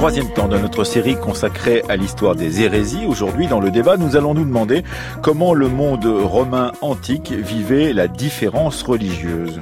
[0.00, 3.04] troisième temps de notre série consacrée à l'histoire des hérésies.
[3.06, 4.82] Aujourd'hui, dans le débat, nous allons nous demander
[5.20, 9.60] comment le monde romain antique vivait la différence religieuse.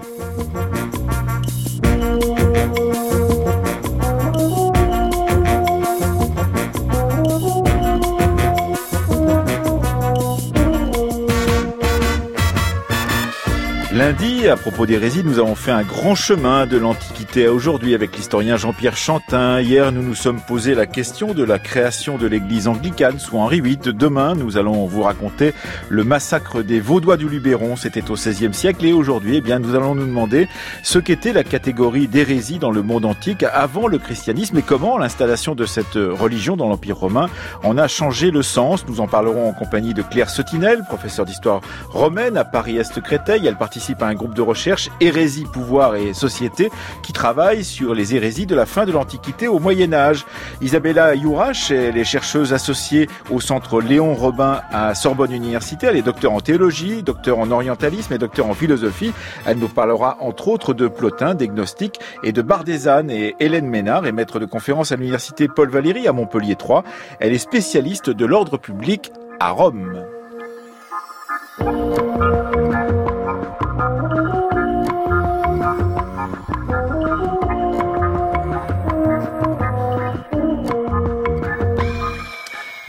[14.51, 18.57] À propos d'hérésie, nous avons fait un grand chemin de l'Antiquité à aujourd'hui avec l'historien
[18.57, 19.61] Jean-Pierre Chantin.
[19.61, 23.61] Hier, nous nous sommes posé la question de la création de l'église anglicane sous Henri
[23.61, 23.93] VIII.
[23.93, 25.53] Demain, nous allons vous raconter
[25.91, 27.77] le massacre des Vaudois du Luberon.
[27.77, 28.87] C'était au XVIe siècle.
[28.87, 30.49] Et aujourd'hui, eh bien, nous allons nous demander
[30.83, 35.55] ce qu'était la catégorie d'hérésie dans le monde antique avant le christianisme et comment l'installation
[35.55, 37.29] de cette religion dans l'Empire romain
[37.65, 38.87] en a changé le sens.
[38.89, 43.47] Nous en parlerons en compagnie de Claire Sotinel, professeure d'histoire romaine à Paris-Est-Créteil.
[43.47, 46.71] Elle participe à un groupe de recherche Hérésie, pouvoir et société
[47.03, 50.25] qui travaille sur les hérésies de la fin de l'Antiquité au Moyen Âge.
[50.63, 55.89] Isabella Yourache, elle est chercheuse associée au centre Léon Robin à Sorbonne Université.
[55.89, 59.13] Elle est docteur en théologie, docteur en orientalisme et docteur en philosophie.
[59.45, 63.11] Elle nous parlera entre autres de Plotin, d'Egnostique et de Bardézane.
[63.11, 66.85] Et Hélène Ménard est maître de conférence à l'université Paul Valéry à Montpellier 3.
[67.19, 70.05] Elle est spécialiste de l'ordre public à Rome.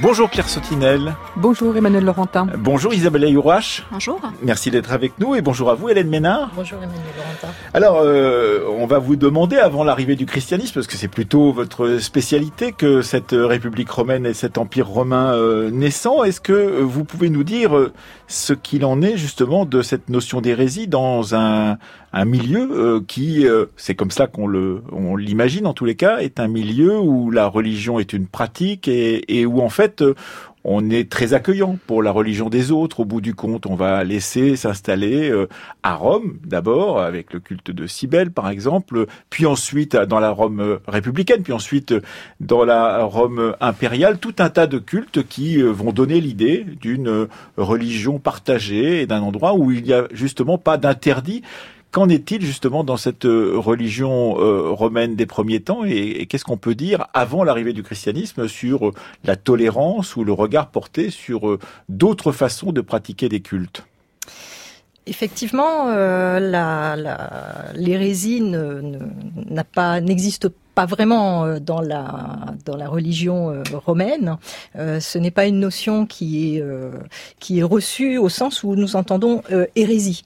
[0.09, 1.15] Bonjour Claire Sotinel.
[1.35, 2.47] Bonjour Emmanuel Laurentin.
[2.57, 3.85] Bonjour Isabelle Ayourache.
[3.91, 4.19] Bonjour.
[4.41, 6.49] Merci d'être avec nous et bonjour à vous Hélène Ménard.
[6.55, 7.55] Bonjour Emmanuel Laurentin.
[7.75, 11.99] Alors, euh, on va vous demander avant l'arrivée du christianisme, parce que c'est plutôt votre
[11.99, 17.29] spécialité que cette République romaine et cet empire romain euh, naissant, est-ce que vous pouvez
[17.29, 17.93] nous dire euh,
[18.27, 21.77] ce qu'il en est justement de cette notion d'hérésie dans un,
[22.13, 25.95] un milieu euh, qui, euh, c'est comme ça qu'on le, on l'imagine en tous les
[25.95, 30.01] cas, est un milieu où la religion est une pratique et, et où en fait
[30.01, 30.15] euh,
[30.65, 32.99] on est très accueillant pour la religion des autres.
[32.99, 35.33] Au bout du compte, on va laisser s'installer
[35.83, 40.79] à Rome d'abord avec le culte de Cybèle par exemple, puis ensuite dans la Rome
[40.85, 41.93] républicaine, puis ensuite
[42.41, 48.19] dans la Rome impériale, tout un tas de cultes qui vont donner l'idée d'une religion
[48.19, 51.41] partagée et d'un endroit où il n'y a justement pas d'interdit
[51.91, 56.57] Qu'en est-il justement dans cette euh, religion euh, romaine des premiers temps et, qu'est-ce qu'on
[56.57, 61.57] peut dire avant l'arrivée du christianisme sur euh, la tolérance ou le regard porté sur
[61.87, 63.87] d'autres façons de pratiquer des cultes?
[65.05, 65.87] Effectivement,
[67.73, 74.37] l'hérésie n'a pas n'existe pas pas vraiment euh, dans la dans la religion euh, romaine.
[74.77, 76.63] Euh, ce n'est pas une notion qui est
[77.39, 79.41] qui est reçue au sens où nous entendons
[79.75, 80.23] hérésie.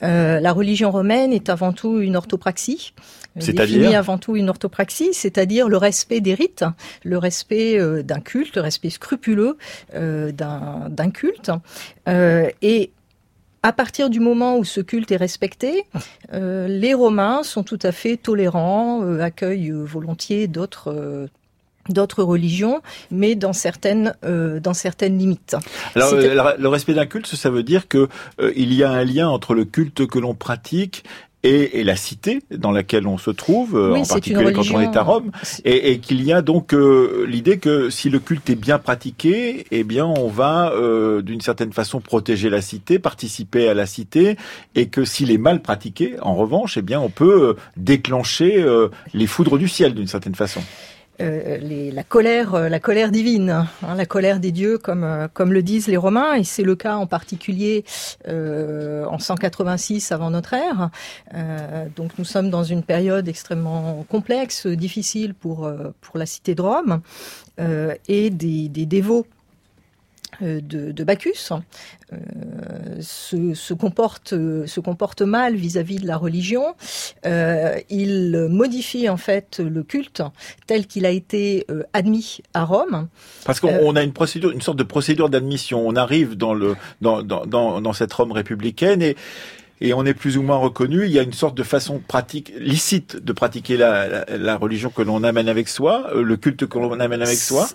[0.00, 2.94] la religion romaine est avant tout une orthopraxie.
[3.38, 6.64] C'est-à-dire avant tout une orthopraxie, c'est-à-dire le respect des rites,
[7.02, 9.56] le respect d'un culte, le respect scrupuleux
[9.94, 11.50] d'un culte.
[12.06, 12.90] et
[13.62, 15.84] à partir du moment où ce culte est respecté,
[16.32, 21.26] euh, les Romains sont tout à fait tolérants, euh, accueillent volontiers d'autres euh,
[21.88, 22.80] d'autres religions,
[23.10, 25.56] mais dans certaines dans certaines limites.
[25.96, 28.08] Alors le respect d'un culte, ça veut dire que
[28.54, 31.02] il y a un lien entre le culte que l'on pratique
[31.42, 35.02] et, la cité dans laquelle on se trouve, euh, en particulier quand on est à
[35.02, 35.30] Rome,
[35.64, 39.66] et, et qu'il y a donc euh, l'idée que si le culte est bien pratiqué,
[39.70, 44.36] eh bien on va euh, d'une certaine façon protéger la cité, participer à la cité,
[44.74, 48.64] et que s'il est mal pratiqué, en revanche, eh bien on peut déclencher
[49.14, 50.60] les foudres du ciel d'une certaine façon.
[51.22, 53.50] Euh, la colère, euh, la colère divine,
[53.82, 56.74] hein, la colère des dieux, comme euh, comme le disent les Romains, et c'est le
[56.74, 57.84] cas en particulier
[58.26, 60.90] en 186 avant notre ère.
[61.96, 65.70] donc nous sommes dans une période extrêmement complexe, difficile pour
[66.00, 67.00] pour la cité de Rome,
[68.08, 69.26] et des, dévots
[70.42, 71.50] de, de, Bacchus
[72.12, 72.16] euh,
[73.00, 76.74] se, se, comporte, se comporte mal vis-à-vis de la religion.
[77.24, 80.22] Euh, il modifie en fait le culte
[80.66, 83.08] tel qu'il a été euh, admis à Rome.
[83.44, 85.86] Parce qu'on a une procédure, une sorte de procédure d'admission.
[85.86, 89.16] On arrive dans le dans, dans, dans cette Rome républicaine et
[89.82, 91.06] et on est plus ou moins reconnu.
[91.06, 95.02] Il y a une sorte de façon pratique, licite de pratiquer la, la, religion que
[95.02, 97.68] l'on amène avec soi, euh, le culte que l'on amène avec soi.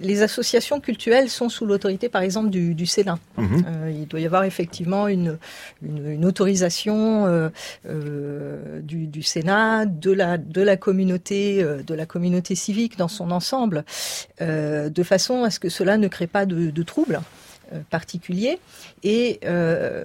[0.00, 3.18] Les associations cultuelles sont sous l'autorité, par exemple, du, du Sénat.
[3.36, 3.64] Mhm.
[3.66, 5.36] Euh, il doit y avoir effectivement une,
[5.82, 7.48] une, une autorisation euh,
[7.86, 13.32] euh du, du, Sénat, de la, de la communauté, de la communauté civique dans son
[13.32, 13.84] ensemble,
[14.40, 17.20] de façon à ce que cela ne crée pas de, de troubles
[17.90, 18.58] particuliers.
[19.02, 20.04] Et euh,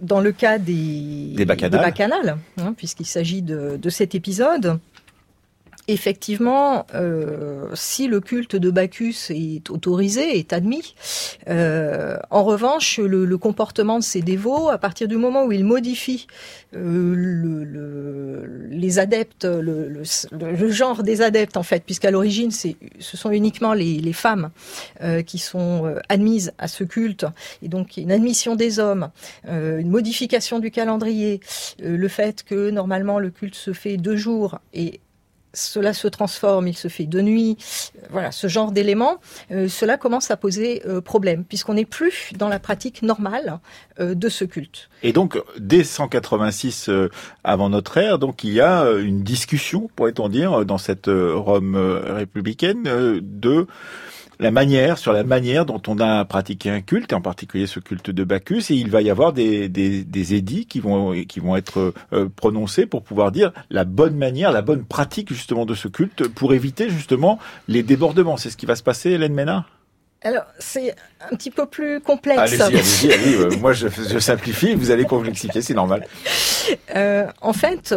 [0.00, 4.78] dans le cas des, des bacchanales, hein, puisqu'il s'agit de, de, cet épisode,
[5.92, 10.94] effectivement, euh, si le culte de Bacchus est autorisé, est admis,
[11.48, 16.26] euh, en revanche, le, comportement de ces dévots, à partir du moment où ils modifient
[16.76, 20.02] euh, le, les adeptes, le,
[20.70, 24.50] genre des adeptes en fait, puisqu'à l'origine, ce sont uniquement les, les femmes
[25.26, 27.24] qui sont admises à ce culte,
[27.62, 29.10] et donc une admission des hommes,
[29.46, 31.40] une modification du calendrier,
[31.82, 35.00] le fait que normalement le culte se fait deux jours et
[35.52, 37.56] cela se transforme, il se fait de nuit,
[38.10, 39.18] voilà, ce genre d'éléments,
[39.50, 43.58] euh, cela commence à poser euh, problème, puisqu'on n'est plus dans la pratique normale
[43.98, 44.88] euh, de ce culte.
[45.02, 46.90] Et donc, dès 186
[47.44, 52.82] avant notre ère, donc il y a une discussion, pourrait-on dire, dans cette Rome républicaine,
[52.84, 53.66] de
[54.40, 57.78] la manière, sur la manière dont on a pratiqué un culte, et en particulier ce
[57.78, 61.56] culte de Bacchus, et il va y avoir des, des, édits qui vont, qui vont
[61.56, 65.88] être euh, prononcés pour pouvoir dire la bonne manière, la bonne pratique justement de ce
[65.88, 67.38] culte, pour éviter justement
[67.68, 68.38] les débordements.
[68.38, 69.68] C'est ce qui va se passer, Hélène Ménard?
[70.22, 70.94] Alors, c'est
[71.30, 72.38] un petit peu plus complexe.
[72.60, 76.06] Allez-y, allez-y, allez euh, moi, je, je, simplifie, vous allez complexifier, c'est normal.
[76.94, 77.94] Euh, en fait,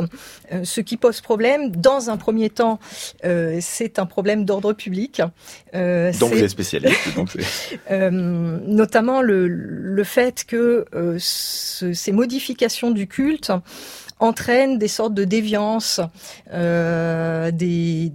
[0.54, 2.80] euh, ce qui pose problème, dans un premier temps,
[3.26, 5.22] euh, c'est un problème d'ordre public.
[5.76, 7.14] Euh, donc vous êtes spécialiste.
[7.16, 7.36] Donc
[7.92, 10.86] notamment le, le fait que
[11.20, 13.52] ce, ces modifications du culte
[14.20, 16.02] entraîne des sortes de déviances,
[16.54, 18.12] euh, des,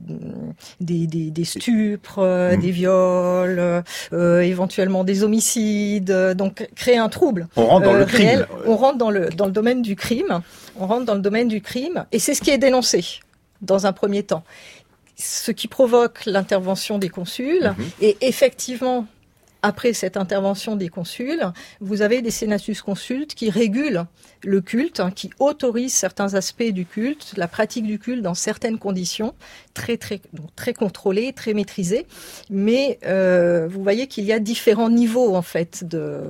[0.80, 2.60] des, des, des, stupres, euh, mmh.
[2.60, 7.48] des viols, euh, éventuellement des homicides, donc créer un trouble.
[7.56, 8.46] On rentre dans le crime.
[8.66, 10.40] On rentre dans le, dans le domaine du crime.
[10.78, 13.20] On rentre dans le domaine du crime, et c'est ce qui est dénoncé
[13.60, 14.44] dans un premier temps.
[15.16, 17.82] Ce qui provoque l'intervention des consuls, mmh.
[18.02, 19.06] et effectivement,
[19.62, 24.06] après cette intervention des consuls, vous avez des sénatus consultes qui régulent
[24.44, 28.78] le culte, hein, qui autorisent certains aspects du culte, la pratique du culte dans certaines
[28.78, 29.34] conditions,
[29.74, 30.20] très très
[30.56, 32.06] très contrôlées, très maîtrisées.
[32.50, 36.20] Mais euh, vous voyez qu'il y a différents niveaux en fait de,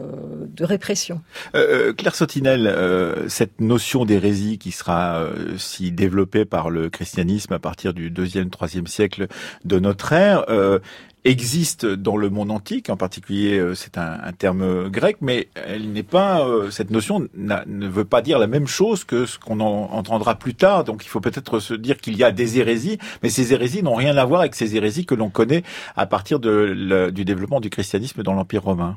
[0.55, 1.21] de répression.
[1.55, 6.89] Euh, euh Claire Sotinel, euh, cette notion d'hérésie qui sera euh, si développée par le
[6.89, 9.27] christianisme à partir du deuxième, troisième siècle
[9.65, 10.45] de notre ère
[11.29, 15.93] existe dans le monde antique, en particulier euh, c'est un, un, terme grec, mais elle
[15.93, 19.61] n'est pas euh, cette notion ne veut pas dire la même chose que ce qu'on
[19.61, 20.85] entendra plus tard.
[20.85, 23.95] Donc il faut peut-être se dire qu'il y a des hérésies, mais ces hérésies n'ont
[23.95, 25.63] rien à voir avec ces hérésies que l'on connaît
[25.97, 28.97] à partir de, du développement du christianisme dans l'Empire romain.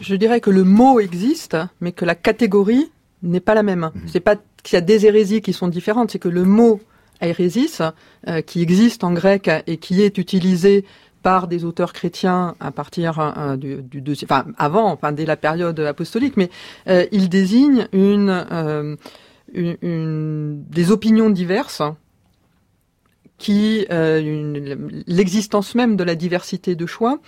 [0.00, 2.90] Je dirais que le mot existe, mais que la catégorie
[3.22, 3.90] n'est pas la même.
[3.94, 4.02] Mhm.
[4.06, 6.80] C'est pas qu'il y a des hérésies qui sont différentes, c'est que le mot
[7.20, 7.82] hérésis,
[8.26, 10.84] euh, qui existe en grec et qui est utilisé
[11.22, 15.78] par des auteurs chrétiens à partir euh, du, du enfin avant, enfin dès la période
[15.80, 16.50] apostolique, mais
[16.88, 18.96] euh, il désigne euh,
[19.54, 21.82] des opinions diverses
[23.38, 27.18] qui l'existence même de la diversité de choix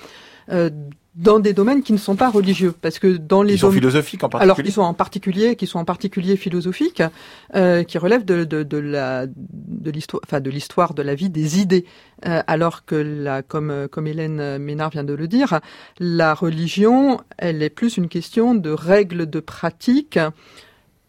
[1.15, 4.25] dans des domaines qui ne sont pas religieux, parce que dans les ils sont philosophiques
[4.25, 4.53] en particulier.
[4.53, 7.03] Alors, ils sont en particulier, qui sont en particulier philosophiques,
[7.55, 11.31] euh, qui relèvent de, de, de la de l'histoire, enfin de l'histoire de la vie
[11.31, 11.85] des idées,
[12.27, 15.61] euh, alors que la, comme comme Hélène Ménard vient de le dire,
[16.01, 20.19] la religion, elle est plus une question de règles de pratique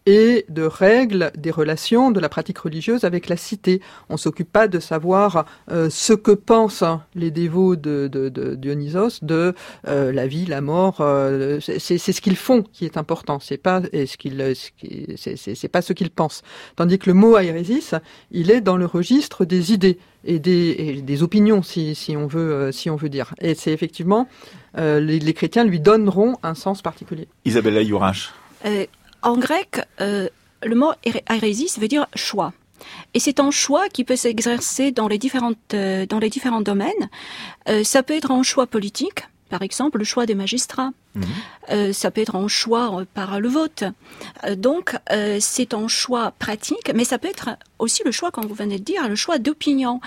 [0.06, 3.82] et de règles des relations de la pratique religieuse avec la cité.
[4.08, 6.84] On s'occupe pas de savoir euh, ce que pensent
[7.14, 9.54] les dévots de, de, de Dionysos de
[9.88, 10.98] euh, la vie, la mort.
[11.00, 13.40] Euh, c'est ce qu'ils font qui est important.
[13.40, 14.54] C'est pas ce qu'ils
[15.16, 16.42] c'est pas ce qu'ils pensent.
[16.76, 17.94] Tandis que le mot aérésis,
[18.30, 22.26] il est dans le registre des idées et des, et des opinions, si, si on
[22.26, 23.34] veut si on veut dire.
[23.40, 24.28] Et c'est effectivement
[24.76, 27.28] les, les, chrétiens lui donneront un sens particulier.
[27.44, 28.32] Isabella Yourache
[29.26, 30.28] en grec, euh,
[30.62, 30.92] le mot
[31.28, 32.52] hérésis veut dire choix.
[33.12, 35.18] Et c'est un choix qui peut s'exercer dans les
[35.74, 37.10] euh, différents domaines.
[37.68, 40.92] Euh, ça peut être un choix politique, par exemple le choix des magistrats.
[41.16, 41.24] Mhm.
[41.70, 43.84] Euh, ça peut être un choix par le vote.
[44.44, 48.46] Euh, donc, euh, c'est un choix pratique, mais ça peut être aussi le choix, comme
[48.46, 50.00] vous venez de dire, le choix d'opinion.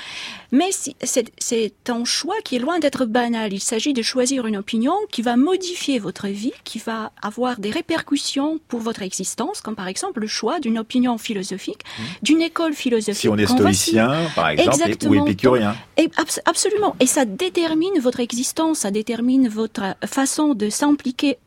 [0.52, 3.54] Mais c'est un choix qui est loin d'être banal.
[3.54, 7.70] Il s'agit de choisir une opinion qui va modifier votre vie, qui va avoir des
[7.72, 12.06] répercussions pour votre existence, comme par exemple le choix d'une opinion philosophique, mhm.
[12.24, 13.22] d'une école philosophique.
[13.22, 15.76] Si on est stoïcien, par exemple, ou épicurien.
[15.98, 16.10] Et,
[16.46, 16.96] absolument.
[17.00, 21.38] Et ça détermine votre existence, ça détermine votre façon de s'impliquer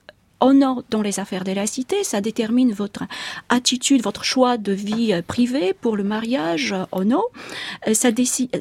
[0.43, 3.05] honneur dans les affaires de la cité, ça détermine votre
[3.49, 7.23] attitude, votre choix de vie euh, privée pour le mariage euh, non.
[7.87, 8.09] Euh, ça,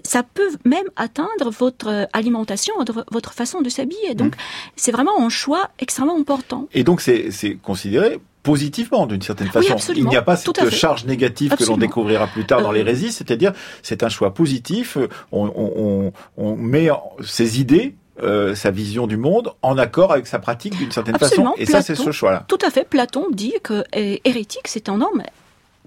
[0.04, 2.74] ça peut même atteindre votre alimentation,
[3.12, 4.16] votre façon de s'habiller.
[4.16, 4.40] Donc, mmh.
[4.76, 6.68] c'est vraiment un choix extrêmement important.
[6.74, 9.76] Et donc, c'est considéré positivement d'une certaine façon.
[9.96, 13.54] Il n'y a pas cette charge négative que l'on découvrira plus tard dans l'hérésie, c'est-à-dire
[13.84, 14.98] c'est un choix positif.
[15.32, 16.90] On, on, on met
[17.24, 21.54] ses idées euh, sa vision du monde en accord avec sa pratique d'une certaine façon.
[21.58, 22.46] Et ça, c'est ce choix-là.
[22.48, 22.88] Tout à fait.
[22.88, 25.24] Platon dit que hérétique, c'est un homme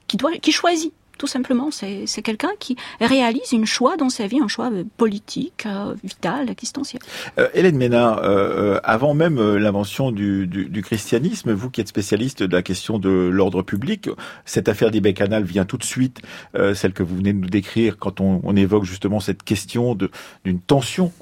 [0.08, 1.70] qui doit, qui choisit tout simplement.
[1.70, 6.50] C'est quelqu'un qui réalise une choix dans sa vie, un choix euh, politique, euh, vital,
[6.50, 7.00] existentiel.
[7.38, 12.62] Euh, Hélène Ménard, euh, avant même l'invention du, christianisme, vous qui êtes spécialiste de la
[12.62, 14.08] question de l'ordre public,
[14.44, 16.20] cette affaire des Bécanal vient tout de suite,
[16.74, 19.96] celle que vous venez de nous décrire, quand on, évoque justement cette question
[20.44, 21.12] d'une tension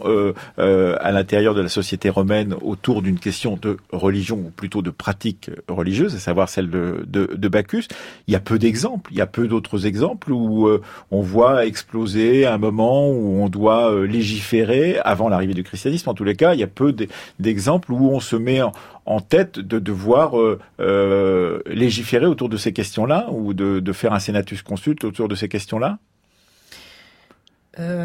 [0.56, 5.50] à l'intérieur de la société romaine autour d'une question de religion, ou plutôt de pratique
[5.68, 7.84] religieuse, à savoir celle de, de, de Bacchus.
[8.26, 11.66] Il y a peu d'exemples, il y a peu d'autres exemples où euh, on voit
[11.66, 16.08] exploser un moment où on doit euh, légiférer avant l'arrivée du christianisme.
[16.08, 16.94] En tous les cas, il y a peu
[17.38, 18.60] d'exemples où on se met
[19.04, 24.62] en, tête de devoir euh, légiférer autour de ces questions-là ou de, faire un senatus
[24.62, 25.98] consulte autour de ces questions-là?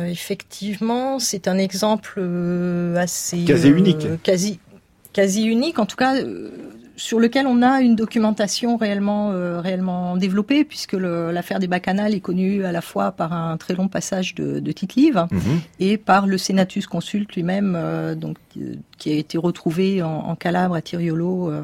[0.09, 2.21] effectivement, c'est un exemple
[2.95, 4.07] assez quasi unique.
[4.23, 4.59] quasi
[5.17, 5.79] quasi unique.
[5.79, 6.13] En tout cas,
[6.97, 12.19] sur lequel on a une documentation réellement euh, réellement développée puisque l'affaire des bacchanales est
[12.19, 15.61] connue à la fois par un très long passage de, de livre mhm.
[15.79, 20.35] et par le Senatus Consulte lui-même euh, donc euh, qui a été retrouvé en, en
[20.35, 21.61] Calabre à Tiriolo euh,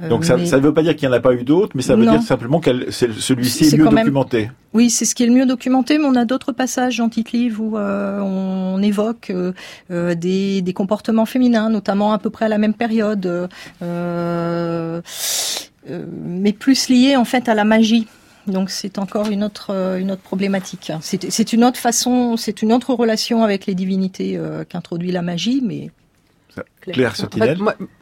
[0.00, 1.96] Donc ça ne veut pas dire qu'il n'y en a pas eu d'autres, mais ça
[1.96, 4.50] veut dire simplement que celui-ci est, mieux documenté.
[4.74, 7.62] Oui, c'est ce qui est le mieux documenté, mais on a d'autres passages dans Tite-Livre
[7.62, 12.58] où euh, on évoque euh, des, des, comportements féminins, notamment à peu près à la
[12.58, 13.48] même période,
[13.80, 15.02] mais
[16.52, 18.06] plus liés en fait à la magie.
[18.46, 20.92] Donc c'est encore une autre une autre problématique.
[21.00, 25.90] C'est une autre façon, c'est une autre relation avec les divinités qu'introduit la magie, mais
[26.82, 27.58] Claire Sotinel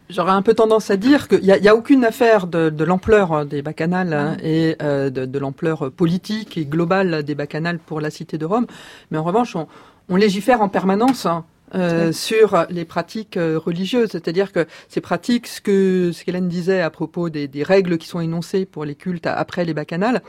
[0.09, 3.33] J'aurais un peu tendance à dire qu'il n'y a, a, aucune affaire de, de l'ampleur
[3.33, 8.01] hein, des bacchanales hein, et euh, de, de l'ampleur politique et globale des bacchanales pour
[8.01, 8.67] la cité de Rome.
[9.11, 9.67] Mais en revanche, on,
[10.09, 11.45] on légifère en permanence hein,
[11.75, 16.81] euh, sur les pratiques euh, religieuses, c'est-à-dire que ces pratiques, ce que ce qu'Hélène disait
[16.81, 20.23] à propos des, des, règles qui sont énoncées pour les cultes après les bacchanales,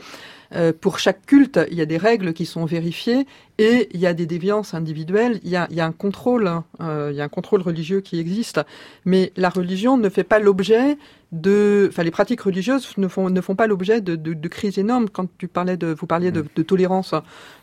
[0.54, 3.26] euh, pour chaque culte, il y a des règles qui sont vérifiées
[3.58, 5.40] et il y a des déviances individuelles.
[5.42, 8.60] Il y a, un contrôle, hein, euh, il y a un contrôle religieux qui existe,
[9.04, 10.96] mais la religion ne fait pas l'objet
[11.32, 14.78] de, enfin les pratiques religieuses ne font ne font pas l'objet de, de, de, crises
[14.78, 15.10] énormes.
[15.10, 17.14] Quand tu parlais de, vous parliez de, de tolérance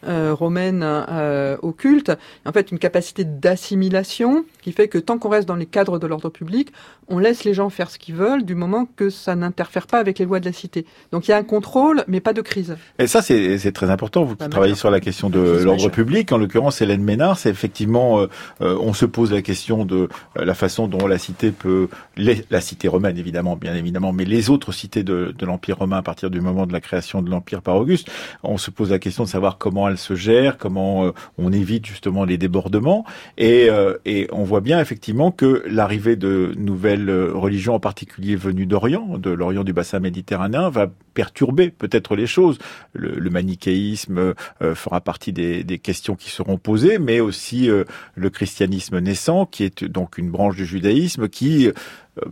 [0.05, 2.11] euh, romaine euh, au culte,
[2.45, 6.05] en fait une capacité d'assimilation qui fait que tant qu'on reste dans les cadres de
[6.05, 6.71] l'ordre public,
[7.07, 10.19] on laisse les gens faire ce qu'ils veulent du moment que ça n'interfère pas avec
[10.19, 10.85] les lois de la cité.
[11.11, 12.77] Donc il y a un contrôle, mais pas de crise.
[12.99, 14.25] Et ça c'est très important.
[14.25, 18.19] Vous qui travaillez sur la question de l'ordre public, en l'occurrence Hélène Ménard, c'est effectivement
[18.19, 18.27] euh,
[18.61, 22.87] euh, on se pose la question de la façon dont la cité peut, la cité
[22.87, 26.65] romaine évidemment bien évidemment, mais les autres cités de, l'Empire romain à partir du moment
[26.65, 28.09] de la création de l'Empire par Auguste,
[28.43, 31.85] on se pose la question de savoir comment elle se gère, comment euh, on évite
[31.85, 33.05] justement les débordements,
[33.37, 38.35] et, euh, et on voit bien effectivement que l'arrivée de nouvelles euh, religions, en particulier
[38.35, 42.57] venues d'Orient, de l'Orient du bassin méditerranéen, va perturber peut-être les choses.
[42.93, 44.33] Le, manichéisme
[44.73, 47.69] fera partie des, des, questions qui seront posées, mais aussi
[48.15, 51.69] le christianisme naissant, qui est donc une branche du judaïsme, qui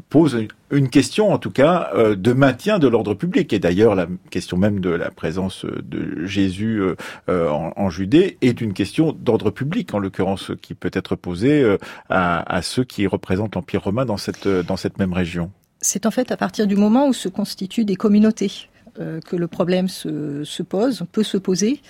[0.10, 3.52] pose une question, en tout cas, euh, de maintien de l'ordre public.
[3.54, 6.96] Et d'ailleurs, la question même de la présence de Jésus euh,
[7.30, 11.64] euh, en, Judée est une question d'ordre public, en l'occurrence, qui peut être posée
[12.10, 15.52] à, ceux qui représentent l'Empire romain dans cette, dans cette même région.
[15.82, 19.88] C'est en fait à partir du moment où se constituent des communautés que le problème
[19.88, 21.82] se, se, pose, peut se poser,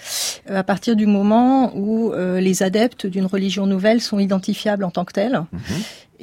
[0.47, 5.13] à partir du moment où les adeptes d'une religion nouvelle sont identifiables en tant que
[5.13, 5.43] tels.
[5.51, 5.61] Mhm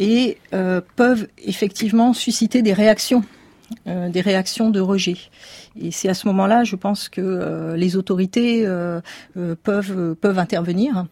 [0.01, 3.23] et euh, peuvent effectivement susciter des réactions,
[3.87, 5.19] euh, des réactions de rejet.
[5.81, 8.67] Et c'est à ce moment-là, je pense que euh, les autorités
[9.63, 11.07] peuvent peuvent intervenir.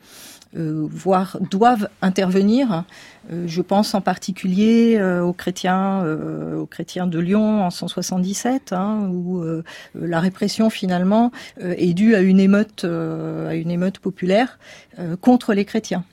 [0.54, 2.84] voire doivent intervenir.
[3.30, 6.02] je pense en particulier aux chrétiens,
[6.56, 9.44] aux chrétiens de Lyon en 177, hein, où
[9.94, 11.30] la répression finalement
[11.60, 14.58] est due à une émeute, à une émeute populaire
[15.20, 16.04] contre les chrétiens.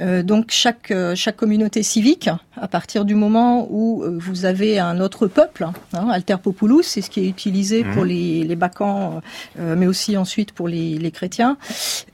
[0.00, 4.78] Euh, donc chaque euh, chaque communauté civique, à partir du moment où euh, vous avez
[4.78, 8.08] un autre peuple, hein, alter populus, c'est ce qui est utilisé pour mhm.
[8.08, 9.20] les les Bacans,
[9.58, 11.56] mais aussi ensuite pour les, les chrétiens.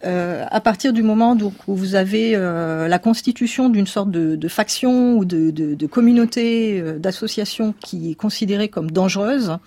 [0.03, 5.17] à partir du moment donc où vous avez la constitution d'une sorte de, de, faction
[5.17, 9.59] ou de, de, de communauté, d'association qui est considérée comme dangereuse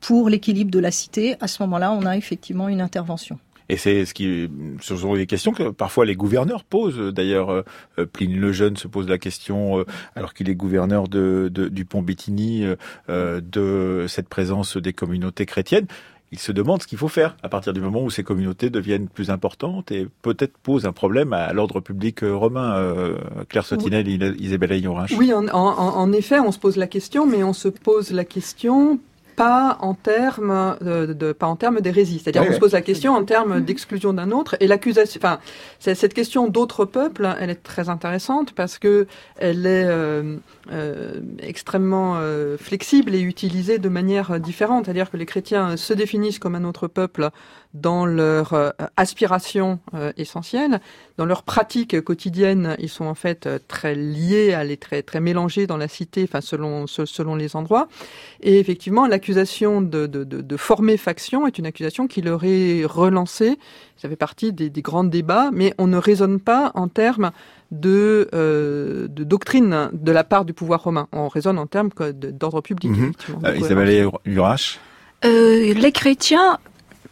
[0.00, 3.38] pour l'équilibre de la cité, à ce moment-là, on a effectivement une intervention.
[3.68, 4.48] Et c'est ce qui,
[4.80, 7.12] ce sont des questions que parfois les gouverneurs posent.
[7.12, 9.84] D'ailleurs, euh, Pline le Jeune se pose la question,
[10.14, 12.64] alors qu'il est gouverneur de, de du Pont Bétigny,
[13.08, 15.86] de cette présence des communautés chrétiennes
[16.30, 19.08] il se demande ce qu'il faut faire à partir du moment où ces communautés deviennent
[19.08, 22.76] plus importantes et peut-être posent un problème à l'ordre public euh, romain.
[22.76, 23.16] Euh,
[23.48, 24.36] Claire Sotinel, oui.
[24.38, 25.12] Isabelle Ayorinch.
[25.16, 28.24] Oui, en, en, en, effet, on se pose la question, mais on se pose la
[28.24, 28.98] question
[29.38, 32.18] pas en termes de, de, pas en termes d'hérésie.
[32.18, 35.20] C'est-à-dire qu'on se pose la question en termes d'exclusion d'un autre et l'accusation.
[35.22, 35.38] Enfin,
[35.78, 40.38] cette question d'autres peuples, elle est très intéressante parce que elle est euh,
[40.72, 44.86] euh, extrêmement euh, flexible et utilisée de manière différente.
[44.86, 47.30] C'est-à-dire que les chrétiens se définissent comme un autre peuple
[47.74, 50.80] dans leur euh, aspiration euh, essentielle,
[51.18, 55.20] dans leur pratique quotidienne, ils sont en fait euh, très liés, à les très très
[55.20, 57.88] mélangés dans la cité, enfin selon selon les endroits.
[58.42, 62.84] Et effectivement, l'accusation de, de, de, de, former faction est une accusation qui leur est
[62.84, 63.58] relancée.
[63.96, 67.32] Ça fait partie des, des grands débats, mais on ne raisonne pas en termes
[67.70, 71.08] de, euh, de doctrine de la part du pouvoir romain.
[71.12, 72.90] On raisonne en termes d'ordre public.
[72.90, 73.56] Mm -hmm.
[73.58, 74.78] Isabelle Urache
[75.24, 76.58] euh, les chrétiens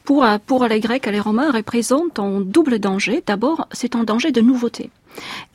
[0.07, 3.23] pour, pour les Grecs et les Romains représente un double danger.
[3.27, 4.91] D'abord, c'est un danger de nouveauté.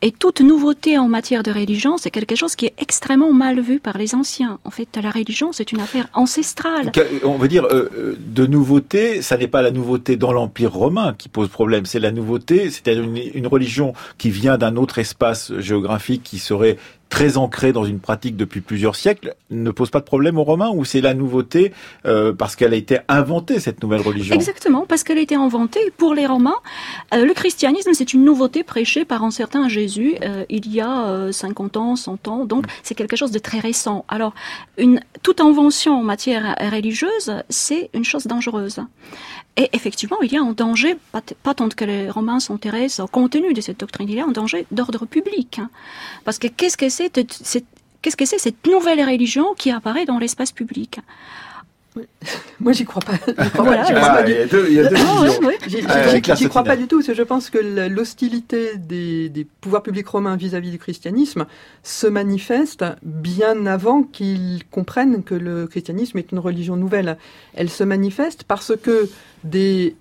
[0.02, 3.80] Et toute nouveauté en matière de religion, c'est quelque chose qui est extrêmement mal vu
[3.80, 4.60] par les anciens.
[4.64, 6.92] En fait, la religion, c'est une affaire ancestrale.
[7.24, 11.14] On veut dire, euh, euh, de nouveauté, ça n'est pas la nouveauté dans l'Empire romain
[11.18, 16.24] qui pose problème, c'est la nouveauté, c'est-à-dire une, religion qui vient d'un autre espace géographique
[16.24, 16.78] qui serait
[17.12, 20.72] très ancrée dans une pratique depuis plusieurs siècles, ne pose pas de problème aux Romains
[20.74, 21.74] ou c'est la nouveauté
[22.06, 24.34] euh, parce qu'elle a été inventée, cette nouvelle religion?
[24.34, 26.56] Exactement, parce qu'elle a été inventée pour les Romains.
[27.14, 31.32] Euh, le christianisme, c'est une nouveauté prêchée par un certain Jésus euh, il y a
[31.32, 34.06] 50 ans, 100 ans, donc c'est quelque chose de très récent.
[34.08, 34.34] Alors,
[34.78, 38.80] une, toute invention en matière religieuse, c'est une chose dangereuse.
[39.58, 43.54] Et effectivement, il y a un danger, pas, tant que les Romains s'intéressent au contenu
[43.54, 45.60] de cette doctrine, il y a un danger d'ordre public.
[45.60, 45.70] Hein.
[46.24, 47.12] Parce que qu'est-ce que c'est
[48.02, 51.00] qu'est-ce que c'est cette nouvelle religion qui apparaît dans l'espace public?
[52.60, 53.14] Moi, j'y crois pas.
[56.36, 56.76] J'y crois pas.
[56.78, 60.72] Du tout, parce que je pense que l'hostilité des, des, pouvoirs publics romains vis-à-vis -vis
[60.72, 61.46] du christianisme
[61.84, 67.18] se manifeste bien avant qu'ils comprennent que le christianisme est une religion nouvelle.
[67.54, 69.10] Elle se manifeste parce que
[69.44, 69.96] des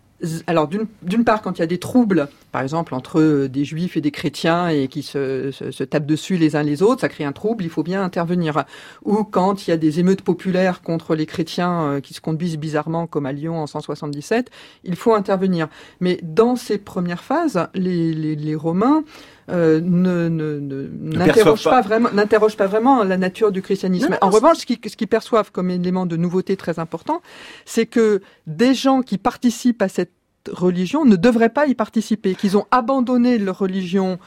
[0.46, 4.00] alors d'une part quand il y a des troubles, par exemple entre des juifs et
[4.00, 7.24] des chrétiens et qui se, se, se, tapent dessus les uns les autres, ça crée
[7.24, 8.64] un trouble, il faut bien intervenir.
[9.04, 12.58] Ou quand il y a des émeutes populaires contre les chrétiens euh, qui se conduisent
[12.58, 14.50] bizarrement comme à Lyon en 177,
[14.84, 15.68] il faut intervenir.
[16.00, 19.04] Mais dans ces premières phases, les, les, les Romains
[19.48, 24.16] euh, ne, n'interrogent pas, vraiment, n'interrogent pas vraiment la nature du christianisme.
[24.20, 27.22] en revanche, ce qu'ils, ce qu'ils perçoivent comme élément de nouveauté très important,
[27.64, 30.12] c'est que des gens qui participent à cette
[30.50, 34.18] religion ne devraient pas y participer, qu'ils ont abandonné leur religion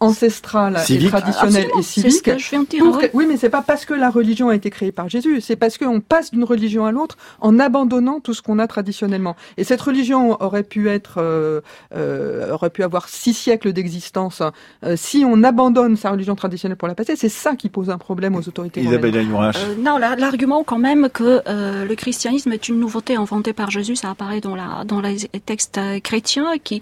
[0.00, 1.08] ancestrale civique.
[1.08, 2.12] et traditionnelle Absolument, et civique.
[2.12, 3.06] Ce que je viens de dire, oui.
[3.12, 5.78] oui, mais c'est pas parce que la religion a été créée par Jésus, c'est parce
[5.78, 9.36] qu'on passe d'une religion à l'autre en abandonnant tout ce qu'on a traditionnellement.
[9.56, 11.60] Et cette religion aurait pu être, euh,
[11.94, 14.42] euh, aurait pu avoir six siècles d'existence.
[14.84, 17.98] Euh, si on abandonne sa religion traditionnelle pour la passer, c'est ça qui pose un
[17.98, 19.14] problème aux autorités Isabelle.
[19.16, 23.96] Euh, non, l'argument quand même que euh, le christianisme est une nouveauté inventée par Jésus,
[23.96, 26.80] ça apparaît dans la dans les textes chrétiens qui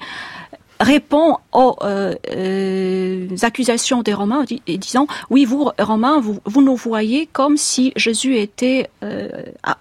[0.81, 6.77] répond aux euh, euh, accusations des Romains et disant oui vous Romains vous, vous nous
[6.77, 9.29] voyez comme si Jésus était euh,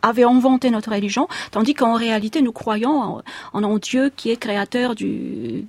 [0.02, 3.22] avait inventé notre religion tandis qu'en réalité nous croyons
[3.54, 5.66] en, en, Dieu qui est créateur du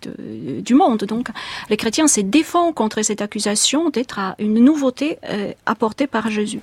[0.65, 1.05] du monde.
[1.05, 1.29] Donc
[1.69, 6.61] les chrétiens se défendent contre cette accusation d'être une nouveauté euh, apportée par Jésus.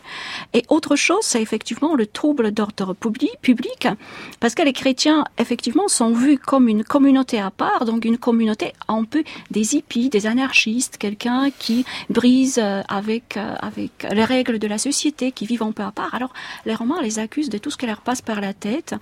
[0.54, 3.88] Et autre chose c'est effectivement le trouble d'ordre public
[4.39, 8.54] parce que les chrétiens effectivement sont vus comme une communauté à part donc une communauté
[8.87, 14.59] un peu des hippies, des anarchistes, quelqu'un qui brise euh, avec, euh, avec les règles
[14.59, 16.13] de la société, qui vivent un peu à part.
[16.13, 16.33] Alors,
[16.65, 18.95] les Romains les accusent de tout ce qui leur passe par la tête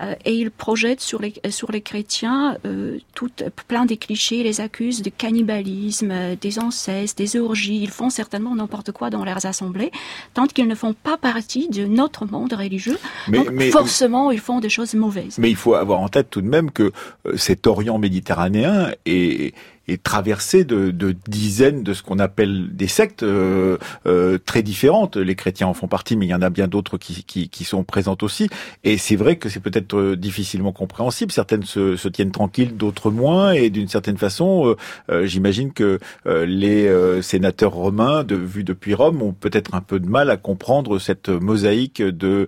[0.00, 3.30] euh, et ils projettent sur les, sur les chrétiens euh, tout,
[3.68, 7.80] plein des clichés, les accusent de cannibalisme, des incestes, des orgies.
[7.82, 9.90] Ils font certainement n'importe quoi dans leurs assemblées,
[10.34, 12.98] tant qu'ils ne font pas partie de notre monde religieux.
[13.28, 15.38] Mais, Donc, mais, forcément, ils font des choses mauvaises.
[15.38, 16.92] Mais il faut avoir en tête tout de même que
[17.36, 19.54] cet Orient méditerranéen est,
[19.88, 25.16] est traversé de, de dizaines de ce qu'on appelle des sectes euh, euh, très différentes.
[25.16, 27.64] Les chrétiens en font partie, mais il y en a bien d'autres qui, qui, qui,
[27.64, 28.48] sont présentes aussi.
[28.82, 31.32] Et c'est vrai que c'est peut-être euh, difficilement compréhensible.
[31.32, 33.52] Certaines se, se tiennent tranquilles, d'autres moins.
[33.52, 34.74] Et d'une certaine façon,
[35.10, 36.90] euh, j'imagine que les
[37.22, 41.28] sénateurs romains, de, vus depuis Rome, ont peut-être un peu de mal à comprendre cette
[41.28, 42.46] mosaïque de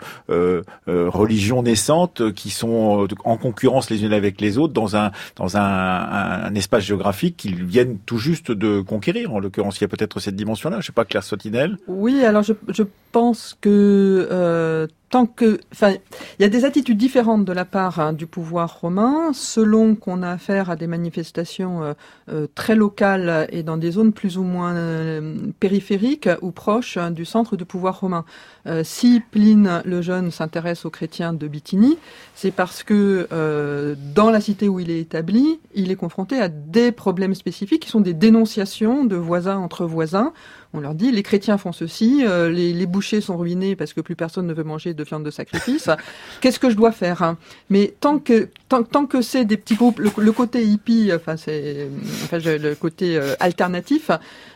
[0.87, 5.61] religions naissantes qui sont en concurrence les unes avec les autres dans un dans un,
[5.62, 9.34] un espace géographique qu'ils viennent tout juste de conquérir.
[9.34, 10.80] En l'occurrence, il y a peut-être cette dimension-là.
[10.80, 11.78] Je sais pas, Claire Sotinel.
[11.86, 15.92] Oui, alors je, je pense que euh, tant que, enfin,
[16.38, 20.22] il y a des attitudes différentes de la part hein, du pouvoir romain, selon qu'on
[20.22, 21.92] a affaire à des manifestations euh,
[22.28, 27.12] euh, très locales et dans des zones plus ou moins euh, périphériques ou proches hein,
[27.12, 28.24] du centre du pouvoir romain.
[28.82, 31.98] si Pline le Jeune s'intéresse aux chrétiens de Bithynie,
[32.34, 33.28] c'est parce que
[34.14, 37.90] dans la cité où il est établi, il est confronté à des problèmes spécifiques qui
[37.90, 40.32] sont des dénonciations de voisins entre voisins
[40.76, 44.14] on leur dit les chrétiens font ceci, euh, les, bouchers sont ruinés parce que plus
[44.14, 45.90] personne ne veut manger de viande de sacrifice.
[46.40, 47.36] Qu'est-ce que je dois faire hein?
[47.70, 51.88] Mais tant que tant, tant que c'est des petits groupes, le, côté hippie, enfin c'est
[52.24, 54.10] enfin, le côté euh, alternatif,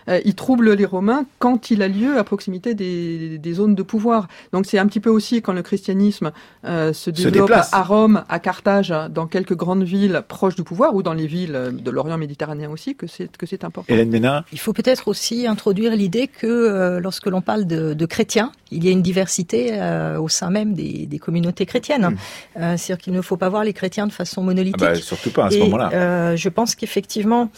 [0.08, 3.82] euh, il trouble les Romains quand il a lieu à proximité des, des zones de
[3.82, 4.28] pouvoir.
[4.52, 6.32] Donc c'est un petit peu aussi quand le christianisme
[6.64, 11.14] se développe à Rome, à Carthage, dans quelques grandes villes proches du pouvoir ou dans
[11.14, 13.92] les villes de l'Orient méditerranéen aussi que c'est que c'est important.
[13.92, 14.44] Hélène Ménard.
[14.52, 18.88] Il faut peut-être aussi introduire l'idée que euh, lorsque l'on parle de, chrétiens, il y
[18.88, 22.10] a une diversité euh, au sein même des, communautés chrétiennes.
[22.10, 22.16] Mm.
[22.60, 24.80] Euh, c'est-à-dire qu'il ne faut pas voir les chrétiens de façon monolithique.
[24.80, 26.36] Ah bah, surtout pas à ce moment-là.
[26.36, 27.50] je pense qu'effectivement,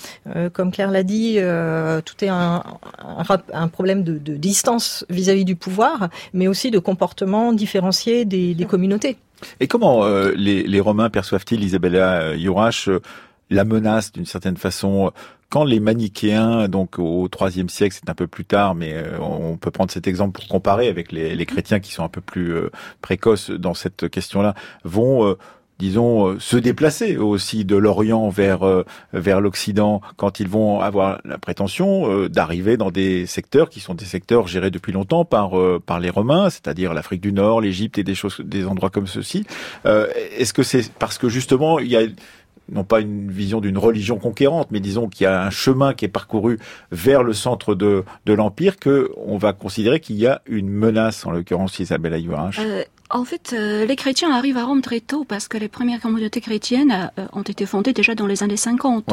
[0.53, 1.39] comme Claire l'a dit,
[2.05, 8.67] tout est un, problème de, distance vis-à-vis du pouvoir, mais aussi de comportement différencié des,
[8.69, 9.17] communautés.
[9.61, 12.89] Et comment les, les, Romains perçoivent-ils, Isabella Yourache,
[13.51, 15.13] la menace d'une certaine façon
[15.53, 19.59] quand les manichéens, donc au IIIe siècle, c'est un peu plus tard, mais euh, on
[19.59, 22.71] peut prendre cet exemple pour comparer avec les, chrétiens qui sont un peu plus euh,
[23.03, 25.35] précoces dans cette question-là, vont euh,
[25.83, 28.61] disons, se déplacer aussi de l'Orient vers
[29.13, 34.05] vers l'Occident quand ils vont avoir la prétention d'arriver dans des secteurs qui sont des
[34.05, 35.53] secteurs gérés depuis longtemps par
[35.85, 39.45] par les Romains, c'est-à-dire l'Afrique du Nord, l'Égypte et des choses, des endroits comme ceux-ci.
[39.85, 42.03] Est-ce que c'est parce que justement il y a
[42.71, 46.05] non pas une vision d'une religion conquérante, mais disons qu'il y a un chemin qui
[46.05, 46.59] est parcouru
[46.91, 51.27] vers le centre de, de l'Empire, que on va considérer qu'il y a une menace,
[51.27, 52.59] en l'occurrence Isabelle Ayouach.
[52.61, 56.01] Euh, en fait, euh, les chrétiens arrivent à Rome très tôt parce que les premières
[56.01, 59.05] communautés chrétiennes euh, ont été fondées déjà dans les années 50.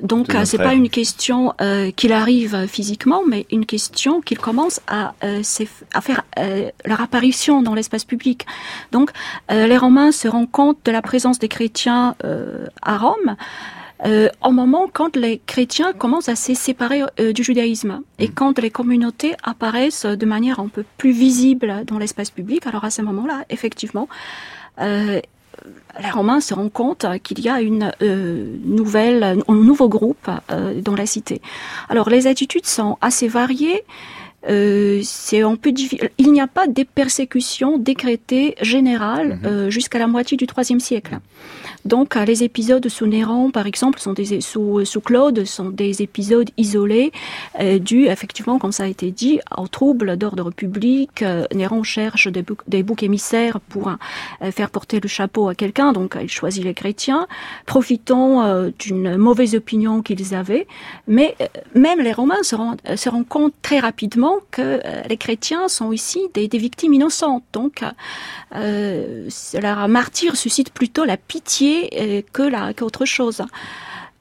[0.00, 1.52] Donc, euh, c'est pas une question
[1.96, 6.22] qu'il arrive physiquement, mais une question qu'il commence à, à faire
[6.84, 8.46] leur apparition dans l'espace public.
[8.92, 9.10] Donc,
[9.50, 12.14] les Romains se rendent compte de la présence des chrétiens
[12.82, 13.36] à Rome
[14.04, 18.32] euh, au moment quand les chrétiens commencent à se séparer euh, du judaïsme et mm.
[18.34, 22.90] quand les communautés apparaissent de manière un peu plus visible dans l'espace public, alors à
[22.90, 24.08] ce moment-là, effectivement,
[24.80, 25.20] euh,
[26.02, 30.80] les Romains se rendent compte qu'il y a une euh, nouvelle, un nouveau groupe euh,
[30.80, 31.40] dans la cité.
[31.88, 33.82] Alors les attitudes sont assez variées.
[34.48, 35.72] Euh, c'est un peu
[36.18, 39.70] Il n'y a pas des persécutions décrétées générales mm-hmm.
[39.70, 41.18] jusqu'à la moitié du IIIe siècle.
[41.86, 46.50] Donc, les épisodes sous Néron, par exemple, sont des sous, sous Claude, sont des épisodes
[46.56, 47.12] isolés,
[47.60, 51.22] euh, dus effectivement, comme ça a été dit, aux troubles d'ordre public.
[51.22, 55.92] Euh, Néron cherche des, des, boucs émissaires pour euh, faire porter le chapeau à quelqu'un,
[55.92, 57.26] donc il choisit les chrétiens,
[57.66, 60.66] profitant euh, d'une mauvaise opinion qu'ils avaient.
[61.06, 61.36] Mais
[61.74, 66.20] même les Romains se rendent, se rendent compte très rapidement que les chrétiens sont ici
[66.34, 67.44] des, des victimes innocentes.
[67.52, 67.82] Donc,
[68.52, 73.42] leur martyr suscite plutôt la pitié euh, que la qu'autre chose.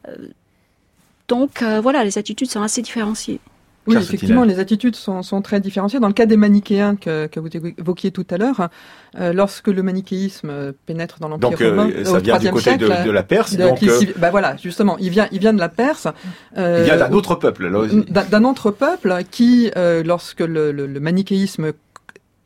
[0.08, 0.12] Euh,
[1.28, 3.40] donc euh, voilà, les attitudes sont assez différenciées.
[3.88, 6.00] Oui, effectivement, les attitudes sont, sont, très différenciées.
[6.00, 8.70] Dans le cas des manichéens que, que vous évoquiez tout à l'heure,
[9.16, 13.56] lorsque le manichéisme pénètre dans l'Empire romain, ça vient du côté de, de, la Perse.
[13.56, 13.86] donc,
[14.18, 16.08] bah voilà, justement, il vient, il vient de la Perse.
[16.58, 18.04] il vient d'un autre peuple, là aussi.
[18.10, 19.70] D'un autre peuple qui,
[20.04, 21.72] lorsque le, le, le manichéisme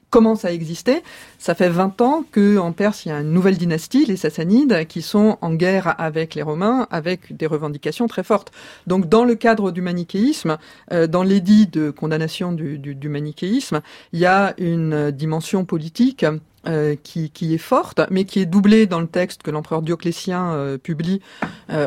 [0.10, 1.04] commence à exister.
[1.38, 4.88] Ça fait 20 ans que en Perse, il y a une nouvelle dynastie, les Sassanides,
[4.88, 8.52] qui sont en guerre avec les Romains, avec des revendications très fortes.
[8.88, 10.58] Donc, dans le cadre du manichéisme,
[10.92, 13.82] euh, dans l'édit de condamnation du, manichéisme,
[14.14, 16.26] il y a une dimension politique
[16.68, 20.78] euh, qui, est forte, mais qui est doublée dans le texte que l'empereur Dioclétien euh,
[20.78, 21.22] publie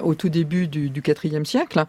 [0.03, 1.85] au tout début du, IVe siècle,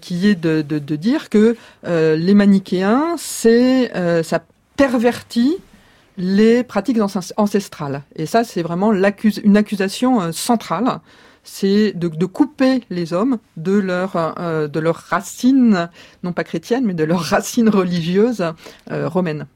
[0.00, 4.42] qui est de dire que les manichéens, c'est ça
[4.78, 5.58] pervertit
[6.16, 6.98] les pratiques
[7.36, 8.02] ancestrales.
[8.16, 11.00] Et ça, c'est vraiment une accusation euh, centrale
[11.44, 15.88] c'est de, couper les hommes de leur euh, de leurs racines,
[16.22, 18.52] non pas chrétiennes, mais de leurs racines religieuses
[18.90, 19.46] euh, romaines.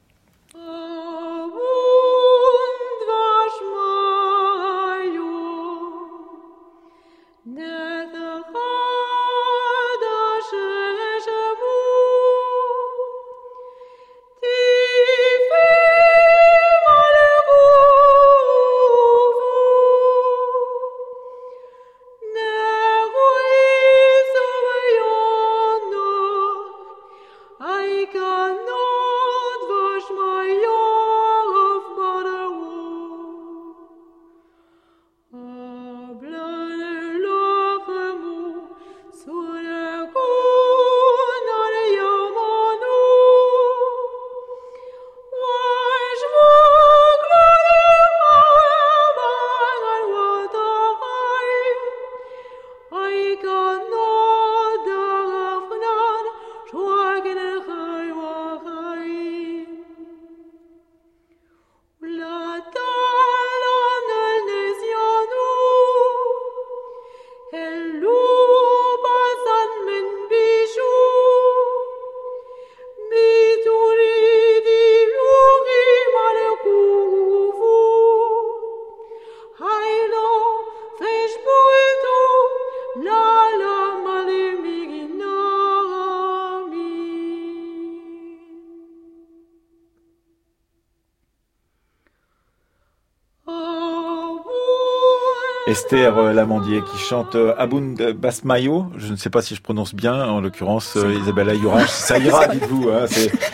[95.82, 98.86] Esther euh, Lamandier qui chante euh, Abund Basmayo.
[98.98, 101.88] Je ne sais pas si je prononce bien, en l'occurrence euh, Isabella Yurach.
[101.88, 102.88] Ça ira, dites-vous.
[102.88, 103.06] Hein,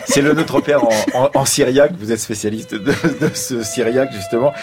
[0.05, 1.93] c'est le Notre Père en, en, en, syriaque.
[1.99, 4.53] Vous êtes spécialiste de, de ce syriaque justement,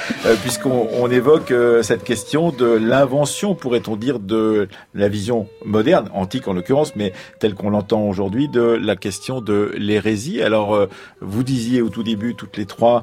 [0.42, 1.52] puisqu'on on évoque
[1.83, 7.55] cette question de l'invention, pourrait-on dire, de la vision moderne, antique en l'occurrence, mais telle
[7.55, 10.40] qu'on l'entend aujourd'hui, de la question de l'hérésie.
[10.40, 10.87] Alors,
[11.20, 13.02] vous disiez au tout début, toutes les trois,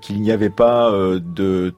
[0.00, 1.74] qu'il n'y avait pas de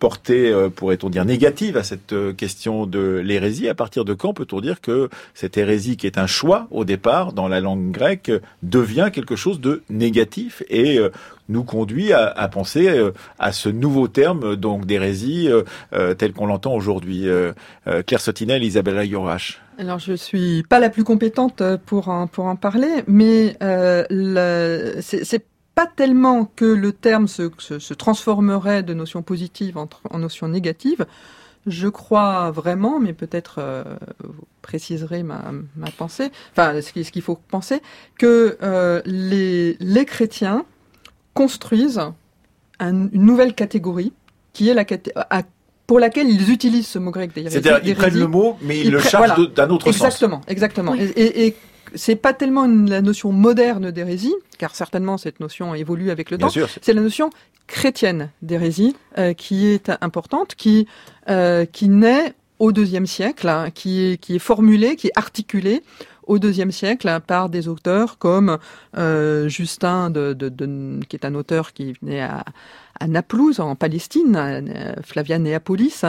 [0.00, 3.68] portée, euh, pourrait-on dire, négative à cette euh, question de l'hérésie.
[3.68, 7.32] À partir de quand peut-on dire que cette hérésie, qui est un choix au départ
[7.32, 8.32] dans la langue grecque,
[8.64, 11.10] devient quelque chose de négatif et euh,
[11.48, 12.88] nous conduit à, penser
[13.40, 15.48] à ce nouveau terme donc d'hérésie
[16.16, 17.26] tel qu'on l'entend aujourd'hui.
[18.06, 19.60] Claire Sotinel, Isabella Yorache.
[19.76, 24.04] Alors je suis pas la plus compétente pour en, pour en parler, mais euh,
[25.00, 25.44] c'est
[25.80, 31.06] pas tellement que le terme se, se, transformerait de notion positive en, en, notion négative.
[31.66, 33.84] Je crois vraiment, mais peut-être euh,
[34.22, 35.40] vous préciserez ma,
[35.76, 37.80] ma pensée, enfin ce qu'il faut penser,
[38.18, 40.66] que euh, les, les chrétiens
[41.32, 42.02] construisent
[42.78, 44.12] une nouvelle catégorie
[44.52, 44.84] qui est la
[45.86, 47.52] pour laquelle ils utilisent ce mot grec d'ailleurs.
[47.52, 50.04] C'est-à-dire ils prennent le mot, mais ils, le chargent d'un autre sens.
[50.04, 50.94] Exactement, exactement.
[50.94, 51.56] Et, et,
[51.94, 56.38] c'est pas tellement une, la notion moderne d'hérésie, car certainement cette notion évolue avec le
[56.38, 56.48] temps.
[56.82, 57.30] C'est la notion
[57.66, 60.86] chrétienne d'hérésie euh, qui est importante, qui
[61.28, 65.82] euh, qui naît au deuxième siècle, hein, qui est qui est formulée, qui est articulée
[66.26, 68.58] au deuxième siècle par des auteurs comme
[68.96, 72.44] euh, Justin, de, de, de, qui est un auteur qui venait à,
[72.98, 76.02] à Naplouse, en Palestine, Flavia Néapolis,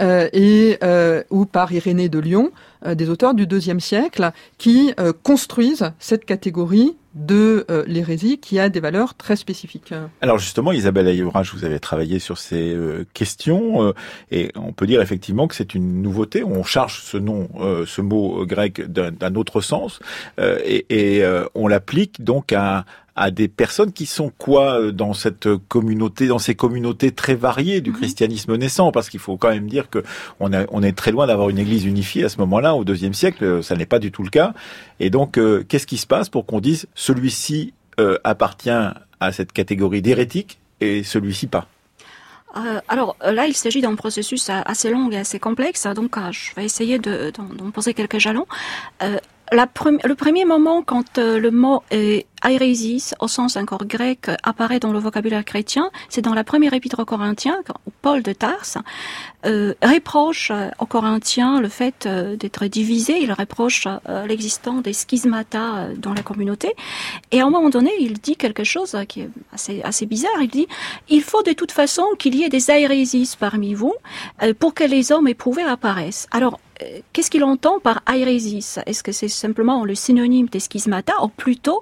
[0.00, 2.50] euh, et euh, ou par Irénée de Lyon,
[2.86, 8.78] euh, des auteurs du deuxième siècle qui construisent cette catégorie de l'hérésie qui a des
[8.78, 9.92] valeurs très spécifiques.
[10.20, 12.76] Alors justement, Isabelle Ayourage, vous avez travaillé sur ces
[13.12, 13.92] questions
[14.30, 16.44] et on peut dire effectivement que c'est une nouveauté.
[16.44, 17.48] On charge ce nom,
[17.86, 19.98] ce mot grec d'un autre sens
[20.38, 22.84] et, et on l'applique donc à,
[23.18, 27.80] à des personnes qui sont quoi euh, dans cette communauté, dans ces communautés très variées
[27.80, 27.96] du mhm.
[27.96, 30.04] christianisme naissant, parce qu'il faut quand même dire que
[30.40, 33.44] on, on est très loin d'avoir une Église unifiée à ce moment-là, au deuxième siècle,
[33.44, 34.54] euh, ça n'est pas du tout le cas.
[35.00, 37.74] Et donc, euh, qu'est-ce qui se passe pour qu'on dise celui-ci
[38.22, 41.66] appartient à cette catégorie d'hérétique et celui-ci pas?
[42.86, 47.00] Alors là, il s'agit d'un processus assez long et assez complexe, donc je vais essayer
[47.00, 48.46] d'en poser quelques jalons.
[49.50, 52.26] Le premier moment quand le mot est
[53.20, 55.90] au sens encore grec, apparaît dans le vocabulaire chrétien.
[56.08, 58.78] C'est dans la première épître aux Corinthiens, où Paul de Tarse
[59.46, 63.18] euh, reproche euh, aux Corinthiens le fait euh, d'être divisé.
[63.20, 66.74] Il reproche euh, l'existence des schismata dans la communauté.
[67.30, 70.40] Et à un moment donné, il dit quelque chose qui est assez, assez bizarre.
[70.40, 70.66] Il dit
[71.08, 73.94] il faut de toute façon qu'il y ait des airesis parmi vous
[74.58, 76.26] pour que les hommes éprouvés apparaissent.
[76.30, 76.58] Alors,
[77.12, 81.80] qu'est-ce qu'il entend par airesis Est-ce que c'est simplement le synonyme des schismata, ou plutôt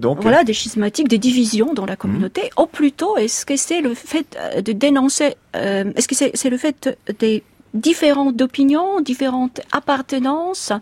[0.00, 2.50] donc Voilà, des schismatiques, des divisions dans la communauté.
[2.58, 6.96] Ou plutôt, est-ce que c'est le fait de dénoncer, euh, est-ce que c'est le fait
[7.08, 7.42] de
[7.74, 10.72] différentes opinions, différentes appartenances.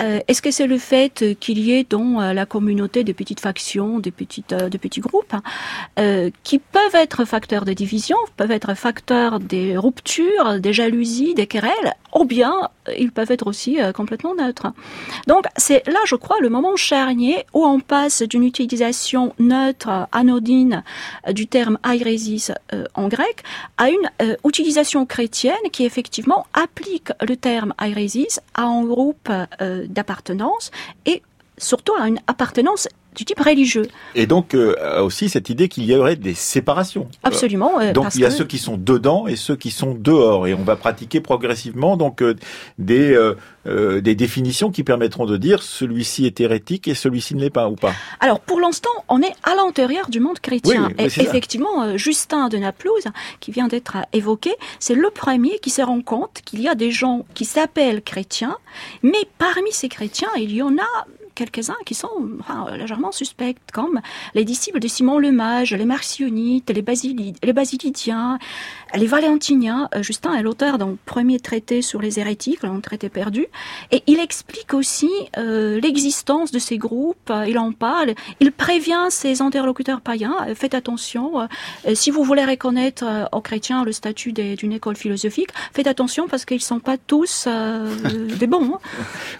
[0.00, 3.40] Euh, est-ce que c'est le fait qu'il y ait dans euh, la communauté des petites
[3.40, 5.34] factions, des de petits groupes,
[6.42, 11.94] qui peuvent être facteurs de division, peuvent être facteurs des ruptures, des jalousies, des querelles,
[12.14, 14.68] ou bien ils peuvent être aussi complètement neutres.
[15.26, 20.84] Donc c'est là, je crois, le moment charnier où on passe d'une utilisation neutre, anodine
[21.32, 22.52] du terme airesis
[22.94, 23.42] en grec
[23.76, 24.10] à une
[24.44, 26.21] utilisation chrétienne qui effectivement
[26.52, 29.30] applique le terme airesis à un groupe
[29.60, 30.70] euh, d'appartenance
[31.06, 31.22] et
[31.58, 33.86] surtout à une appartenance du type religieux.
[34.14, 37.08] Et donc euh, aussi cette idée qu'il y aurait des séparations.
[37.22, 37.78] Absolument.
[37.80, 40.54] Euh, donc il y a ceux qui sont dedans et ceux qui sont dehors, et
[40.54, 42.34] on va pratiquer progressivement donc euh,
[42.78, 43.18] des
[43.64, 47.76] des définitions qui permettront de dire celui-ci est hérétique et celui-ci ne l'est pas ou
[47.76, 47.92] pas.
[48.20, 50.90] Alors pour l'instant, on est à l'intérieur du monde chrétien.
[50.98, 53.04] et effectivement, Justin de Naplouse,
[53.40, 56.90] qui vient d'être évoqué, c'est le premier qui se rend compte qu'il y a des
[56.90, 58.56] gens qui s'appellent chrétiens,
[59.02, 62.10] mais parmi ces chrétiens, il y en a quelques-uns qui sont
[62.72, 64.00] légèrement suspects, comme
[64.34, 66.84] les disciples de Simon le Mage, les Marcionites, les,
[67.42, 68.38] les Basilidiens,
[68.94, 69.88] les Valentiniens.
[69.94, 73.46] Euh, Justin est l'auteur d'un premier traité sur les hérétiques, un traité perdu,
[73.90, 79.06] et il explique aussi euh, l'existence de ces groupes, euh, il en parle, il prévient
[79.10, 81.48] ses interlocuteurs païens, faites attention,
[81.94, 86.58] si vous voulez reconnaître aux chrétiens le statut d'une école philosophique, faites attention parce qu'ils
[86.58, 87.48] ne sont pas tous
[88.38, 88.74] des bons.
[88.74, 88.78] Hein.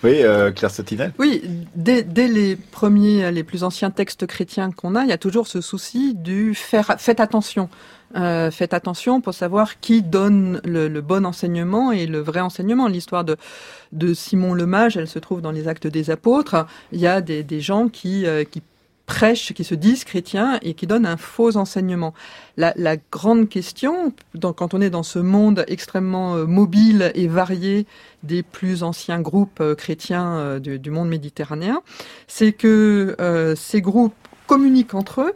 [0.04, 0.22] Oui,
[0.56, 1.42] Claire Sotinel Oui,
[1.74, 5.60] dès, les premiers, les plus anciens textes chrétiens qu'on a, il y a toujours ce
[5.60, 7.68] souci du faire, faites attention.
[8.14, 12.88] Euh, faites attention pour savoir qui donne le, bon enseignement et le vrai enseignement.
[12.88, 16.66] L'histoire de, Simon le Mage, elle se trouve dans les Actes des Apôtres.
[16.92, 18.62] Il y a des, gens qui, euh, qui
[19.06, 22.12] prêchent, qui se disent chrétiens et qui donnent un faux enseignement.
[22.56, 27.86] La, la grande question, quand on est dans ce monde extrêmement euh, mobile et varié
[28.22, 31.80] des plus anciens groupes chrétiens du, monde méditerranéen,
[32.28, 33.16] c'est que
[33.56, 34.14] ces groupes
[34.46, 35.32] communiquent entre eux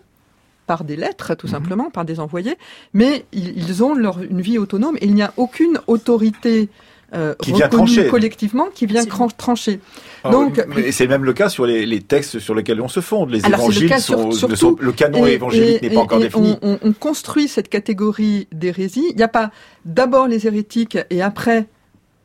[0.67, 1.53] par des lettres, tout mhm.
[1.53, 2.57] simplement, par des envoyés,
[2.93, 6.69] mais ils, ils ont leur, une vie autonome et il n'y a aucune autorité
[7.15, 8.09] euh, qui vient trancher.
[8.09, 9.79] collectivement qui vient trancher.
[10.25, 13.31] Ah Donc, c'est même le cas sur les, les, textes sur lesquels on se fonde.
[13.31, 16.57] Les évangiles le sont, le canon évangélique n'est pas encore défini.
[16.63, 19.07] On, on, construit cette catégorie d'hérésie.
[19.11, 19.53] Il n'y a pas
[19.85, 21.69] d'abord les hérétiques et après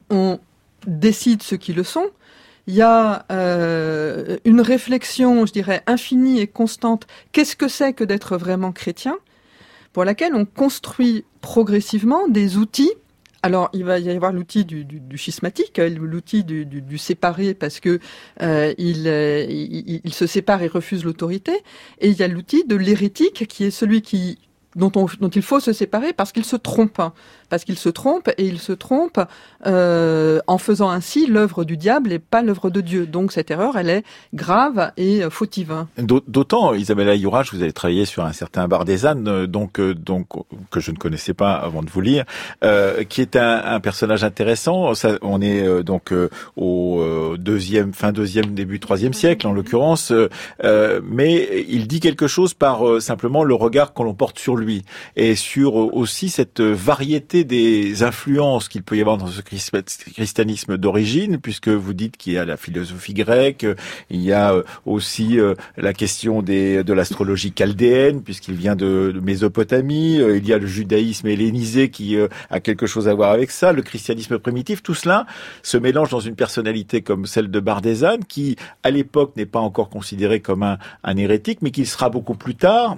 [0.10, 0.40] on
[0.88, 2.08] décide ceux qui le sont.
[2.72, 7.06] Il y a euh, une réflexion, je dirais, infinie et constante.
[7.34, 9.18] Qu'est-ce que c'est que d'être vraiment chrétien?
[9.92, 12.94] Pour laquelle on construit progressivement des outils.
[13.44, 18.00] Alors, il va y avoir l'outil du, schismatique, euh, l'outil du, séparé parce que
[18.42, 21.52] euh, euh, il, se sépare et refuse l'autorité,
[22.00, 24.02] et il y a l'outil de l'hérétique qui est celui
[24.78, 27.02] dont, on, dont il faut se séparer parce qu'il se trompe
[27.52, 29.20] parce qu'il se trompe et il se trompe
[29.68, 33.06] euh, en faisant ainsi l'œuvre du diable et pas l'œuvre de Dieu.
[33.06, 35.86] Donc cette erreur, elle est grave et fautive.
[35.98, 40.28] D'autant, Isabella Yourage, vous avez travaillé sur un certain Bardézane, euh, donc euh, donc
[40.70, 42.24] que je ne connaissais pas avant de vous lire,
[42.64, 44.94] euh, qui est un, personnage intéressant.
[44.94, 46.14] Ça, on est euh, donc
[46.56, 47.04] au
[47.38, 50.14] deuxième, fin deuxième, début troisième siècle en l'occurrence,
[50.64, 54.84] mais il dit quelque chose par simplement le regard qu'on porte sur lui
[55.16, 61.38] et sur aussi cette variété des influences qu'il peut y avoir dans ce christianisme d'origine,
[61.38, 63.66] puisque vous dites qu'il y a la philosophie grecque,
[64.10, 70.20] il y a euh, aussi euh, la question de l'astrologie chaldéenne, puisqu'il vient de, Mésopotamie,
[70.20, 72.18] euh, il y a le judaïsme hellénisé qui
[72.50, 75.26] a quelque chose à voir avec ça, le christianisme primitif, tout cela
[75.64, 79.90] se mélange dans une personnalité comme celle de Bardézane, qui à l'époque n'est pas encore
[79.90, 82.98] considéré comme un, un hérétique, mais qui sera beaucoup plus tard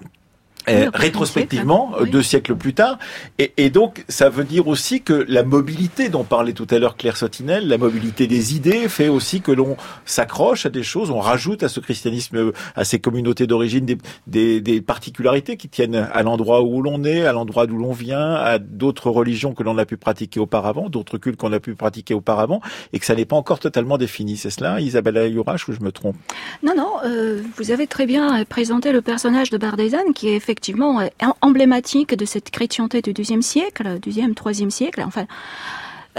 [0.69, 2.97] euh, rétrospectivement, euh, deux siècles plus tard.
[3.37, 6.95] Et, et, donc, ça veut dire aussi que la mobilité dont parlait tout à l'heure
[6.95, 11.19] Claire Sotinel, la mobilité des idées, fait aussi que l'on s'accroche à des choses, on
[11.19, 13.97] rajoute à ce christianisme, à ces communautés d'origine, des,
[14.27, 18.33] des, des, particularités qui tiennent à l'endroit où l'on est, à l'endroit d'où l'on vient,
[18.35, 22.13] à d'autres religions que l'on a pu pratiquer auparavant, d'autres cultes qu'on a pu pratiquer
[22.13, 22.61] auparavant,
[22.93, 24.37] et que ça n'est pas encore totalement défini.
[24.37, 26.15] C'est cela, Isabelle Yourache, ou je me trompe?
[26.61, 30.52] Non, non, euh, vous avez très bien présenté le personnage de Bardézane, qui est effectivement
[30.53, 31.07] effectivement euh,
[31.41, 35.25] emblématique de cette chrétienté du deuxième siècle, deuxième, troisième siècle, enfin,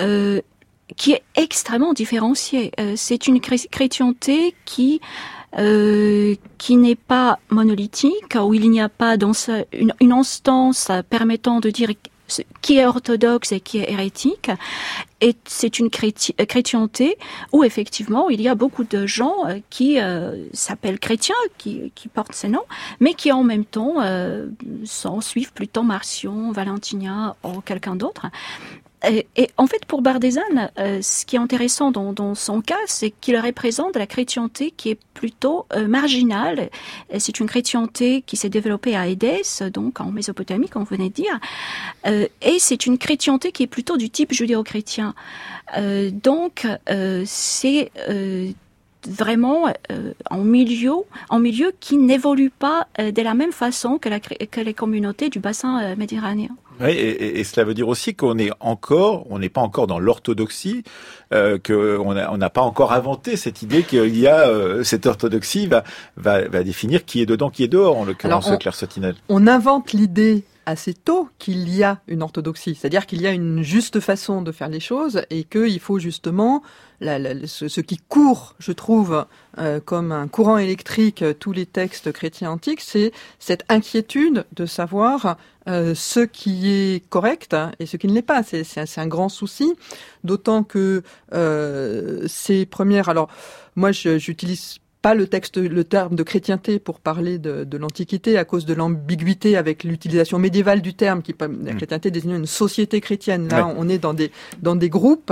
[0.00, 0.40] euh,
[0.96, 2.72] qui est extrêmement différenciée.
[2.80, 5.00] Euh, c'est une chrétienté qui
[6.58, 9.35] qui n'est pas monolithique, où il n'y a pas dans
[9.72, 11.90] une, une instance permettant de dire
[12.62, 14.50] qui est orthodoxe et qui est hérétique.
[15.20, 17.16] Et c'est une chrétienté
[17.52, 22.35] où effectivement il y a beaucoup de gens euh, qui euh, s'appellent chrétiens, qui, portent
[22.35, 22.64] ces noms,
[23.00, 24.48] mais qui en même temps euh,
[24.85, 28.26] sont, suivent plutôt Marcion, Valentinien ou quelqu'un d'autre.
[29.11, 33.37] Et, en fait, pour Bardézane, euh, ce qui est intéressant dans, son cas, c'est qu'il
[33.38, 36.71] représente la chrétienté qui est plutôt euh, marginale.
[37.19, 41.15] C'est une chrétienté qui s'est développée à Édesse, donc en Mésopotamie, comme vous venez de
[41.15, 41.38] dire,
[42.07, 45.15] euh, et c'est une chrétienté qui est plutôt du type judéo-chrétien.
[46.13, 46.67] donc,
[47.25, 47.90] c'est
[49.07, 49.73] vraiment
[50.31, 50.94] en milieu,
[51.29, 55.40] en milieu qui n'évolue pas de la même façon que, la, que les communautés du
[55.40, 56.57] bassin méditerranéen.
[56.81, 60.83] Oui, et, cela veut dire aussi qu'on est encore, on n'est pas encore dans l'orthodoxie,
[61.33, 65.85] euh, qu'on n'a pas encore inventé cette idée qu'il y a euh, cette orthodoxie va,
[66.16, 69.14] va, va définir qui est dedans, qui est dehors, en l'occurrence Claire Sotinel.
[69.29, 73.62] On invente l'idée assez tôt qu'il y a une orthodoxie, c'est-à-dire qu'il y a une
[73.62, 76.62] juste façon de faire les choses et qu'il faut justement
[77.00, 79.27] ce, qui court, je trouve,
[79.58, 84.67] euh, comme un courant électrique euh, tous les textes chrétiens antiques, c'est cette inquiétude de
[84.67, 85.37] savoir
[85.69, 88.42] euh, ce qui est correct et ce qui ne l'est pas.
[88.42, 89.75] C'est un grand souci,
[90.23, 91.02] d'autant que
[92.27, 93.08] ces premières.
[93.08, 93.29] Alors,
[93.77, 98.46] moi, j'utilise pas le texte, le terme de chrétienté pour parler de, de l'Antiquité à
[98.46, 101.77] cause de l'ambiguïté avec l'utilisation médiévale du terme, qui la mmh.
[101.77, 103.48] chrétienté désigne une société chrétienne.
[103.50, 104.33] Là, on est dans des
[104.63, 105.31] dans des groupes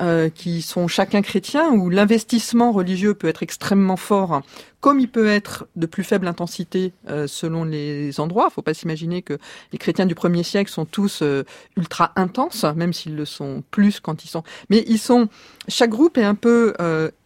[0.00, 4.40] euh, qui sont chacun chrétiens, où l'investissement religieux peut être extrêmement fort,
[4.80, 8.44] comme il peut être de plus faible intensité euh, selon les endroits.
[8.44, 9.38] Il ne faut pas s'imaginer que
[9.70, 11.44] les chrétiens du premier siècle sont tous euh,
[11.76, 14.44] ultra intenses, même s'ils le sont plus quand ils sont.
[14.70, 15.28] Mais ils sont.
[15.68, 16.74] Chaque groupe est un peu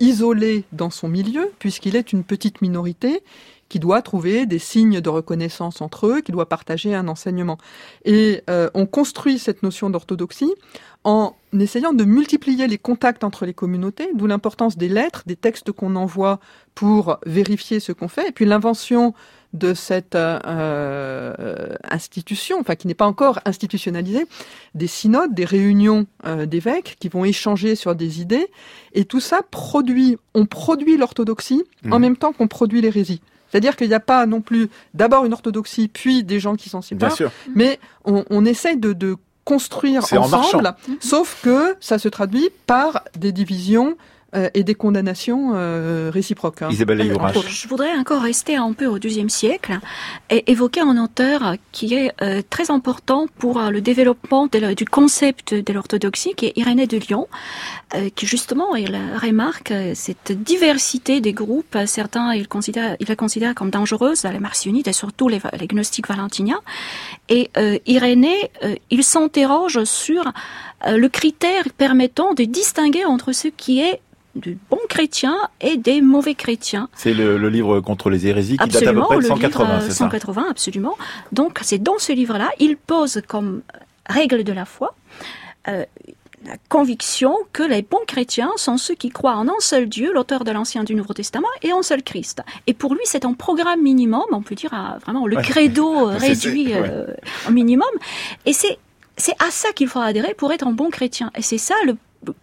[0.00, 3.22] isolé dans son milieu, puisqu'il est une petite minorité
[3.68, 7.58] qui doit trouver des signes de reconnaissance entre eux, qui doit partager un enseignement.
[8.04, 8.42] Et
[8.74, 10.52] on construit cette notion d'orthodoxie
[11.06, 15.70] en essayant de multiplier les contacts entre les communautés, d'où l'importance des lettres, des textes
[15.70, 16.40] qu'on envoie
[16.74, 19.14] pour vérifier ce qu'on fait, et puis l'invention
[19.52, 24.26] de cette euh, institution, enfin qui n'est pas encore institutionnalisée,
[24.74, 28.48] des synodes, des réunions euh, d'évêques qui vont échanger sur des idées,
[28.92, 32.02] et tout ça produit, on produit l'orthodoxie en mmh.
[32.02, 33.22] même temps qu'on produit l'hérésie.
[33.50, 36.82] C'est-à-dire qu'il n'y a pas non plus d'abord une orthodoxie, puis des gens qui s'en
[36.82, 37.16] séparent,
[37.54, 43.30] mais on, on essaye de, de construire ensemble, sauf que ça se traduit par des
[43.32, 43.96] divisions
[44.36, 46.62] euh, et des condamnations euh, réciproques.
[46.62, 46.68] Hein.
[46.70, 49.78] Isabelle Je voudrais encore rester un peu au XIIe siècle
[50.30, 55.72] et évoquer un auteur qui est euh, très important pour le développement du concept de
[55.72, 57.28] l'orthodoxie, qui est Irénée de Lyon,
[58.14, 61.76] qui justement il remarque cette diversité des groupes.
[61.86, 66.08] Certains il considère, il la considère comme dangereuse, les marcionites et surtout les, les gnostiques
[66.08, 66.60] valentiniens.
[67.28, 67.50] Et
[67.86, 68.50] Irénée,
[68.90, 70.32] il s'interroge sur
[70.86, 74.00] le critère permettant de distinguer entre ce qui est
[74.40, 76.88] de bons chrétiens et des mauvais chrétiens.
[76.94, 80.46] C'est le, livre contre les hérésies qui date à peu près de 180, c'est 180,
[80.50, 80.96] absolument.
[81.32, 83.62] Donc c'est dans ce livre-là, il pose comme
[84.08, 84.94] règle de la foi
[85.68, 85.84] euh,
[86.44, 90.44] la conviction que les bons chrétiens sont ceux qui croient en un seul Dieu, l'auteur
[90.44, 92.42] de l'Ancien et du Nouveau Testament, et en seul Christ.
[92.68, 94.70] Et pour lui, c'est un programme minimum, on peut dire
[95.02, 97.06] vraiment le credo réduit euh,
[97.48, 97.88] au minimum.
[98.44, 98.78] Et c'est
[99.18, 101.30] c'est à ça qu'il faut adhérer pour être un bon chrétien.
[101.36, 101.96] Et c'est ça le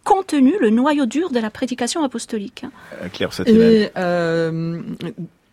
[0.03, 2.65] contenu, le noyau dur de la prédication apostolique.
[3.01, 4.81] Euh, Claire, Et euh,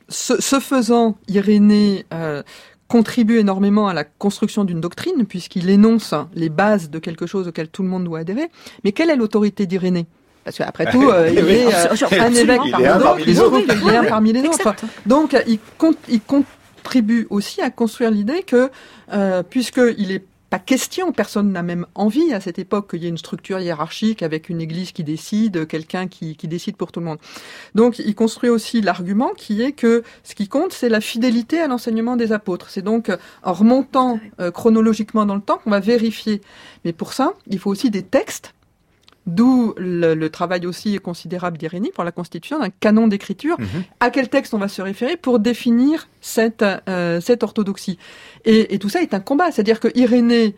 [0.09, 2.43] ce, faisant, Irénée euh,
[2.89, 7.69] contribue énormément à la construction d'une doctrine, puisqu'il énonce les bases de quelque chose auquel
[7.69, 8.49] tout le monde doit adhérer.
[8.85, 10.07] Mais quelle est l'autorité d'Irénée?
[10.45, 14.47] Parce qu'après tout, il est un évêque parmi les autres, il est un parmi les
[14.47, 14.75] autres.
[15.07, 15.59] Donc, il,
[16.09, 16.21] il
[16.81, 18.71] contribue aussi à construire l'idée que,
[19.13, 23.09] euh, puisqu'il est pas question, personne n'a même envie à cette époque qu'il y ait
[23.09, 27.07] une structure hiérarchique avec une église qui décide, quelqu'un qui, qui, décide pour tout le
[27.07, 27.19] monde.
[27.77, 31.69] Donc il construit aussi l'argument qui est que ce qui compte, c'est la fidélité à
[31.69, 32.69] l'enseignement des apôtres.
[32.69, 33.13] C'est donc
[33.45, 36.41] en remontant euh, chronologiquement dans le temps qu'on va vérifier.
[36.85, 38.53] Mais pour ça, il faut aussi des textes
[39.27, 43.61] D'où le, travail aussi considérable d'Irénée pour la constitution d'un canon d'écriture.
[43.61, 43.85] Mhm.
[44.01, 47.99] À quel texte on va se référer pour définir cette, euh, cette orthodoxie?
[48.45, 49.53] Et, tout ça est un combat.
[49.53, 50.57] C'est-à-dire que Irénée,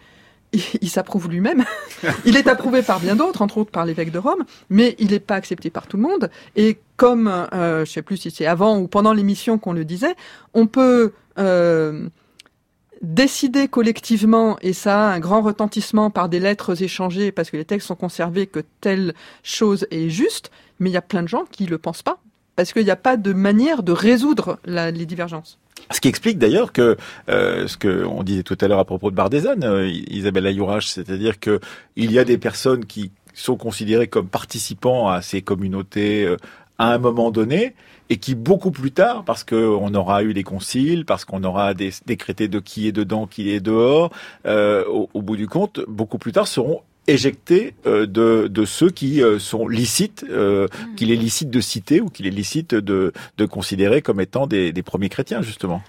[0.80, 1.64] il, s'approuve lui-même.
[2.24, 5.18] il est approuvé par bien d'autres, entre autres par l'évêque de Rome, mais il n'est
[5.18, 6.30] pas accepté par tout le monde.
[6.54, 9.84] Et comme, euh, je ne sais plus si c'est avant ou pendant l'émission qu'on le
[9.84, 10.14] disait,
[10.54, 12.08] on peut euh,
[13.02, 17.64] décider collectivement, et ça a un grand retentissement par des lettres échangées, parce que les
[17.64, 21.44] textes sont conservés, que telle chose est juste, mais il y a plein de gens
[21.50, 22.18] qui le pensent pas,
[22.56, 25.58] parce qu'il n'y a pas de manière de résoudre les divergences.
[25.90, 26.96] Ce qui explique d'ailleurs que
[27.28, 30.88] euh, ce que on disait tout à l'heure à propos de Bardézane, euh, Isabelle Ayourage,
[30.88, 31.60] c'est-à-dire que
[31.96, 36.36] il y a des personnes qui sont considérées comme participants à ces communautés euh,
[36.78, 37.74] à un moment donné,
[38.10, 41.90] et qui beaucoup plus tard, parce qu'on aura eu des conciles, parce qu'on aura des,
[42.06, 44.10] décrété de qui est dedans, qui est dehors,
[44.46, 49.66] euh, au, bout du compte, beaucoup plus tard seront éjecter de, de ceux qui sont
[49.66, 50.94] licites, mm.
[50.96, 54.72] qu'il est licite de citer ou qu'il est licite de, de considérer comme étant des,
[54.72, 55.82] des premiers chrétiens, justement.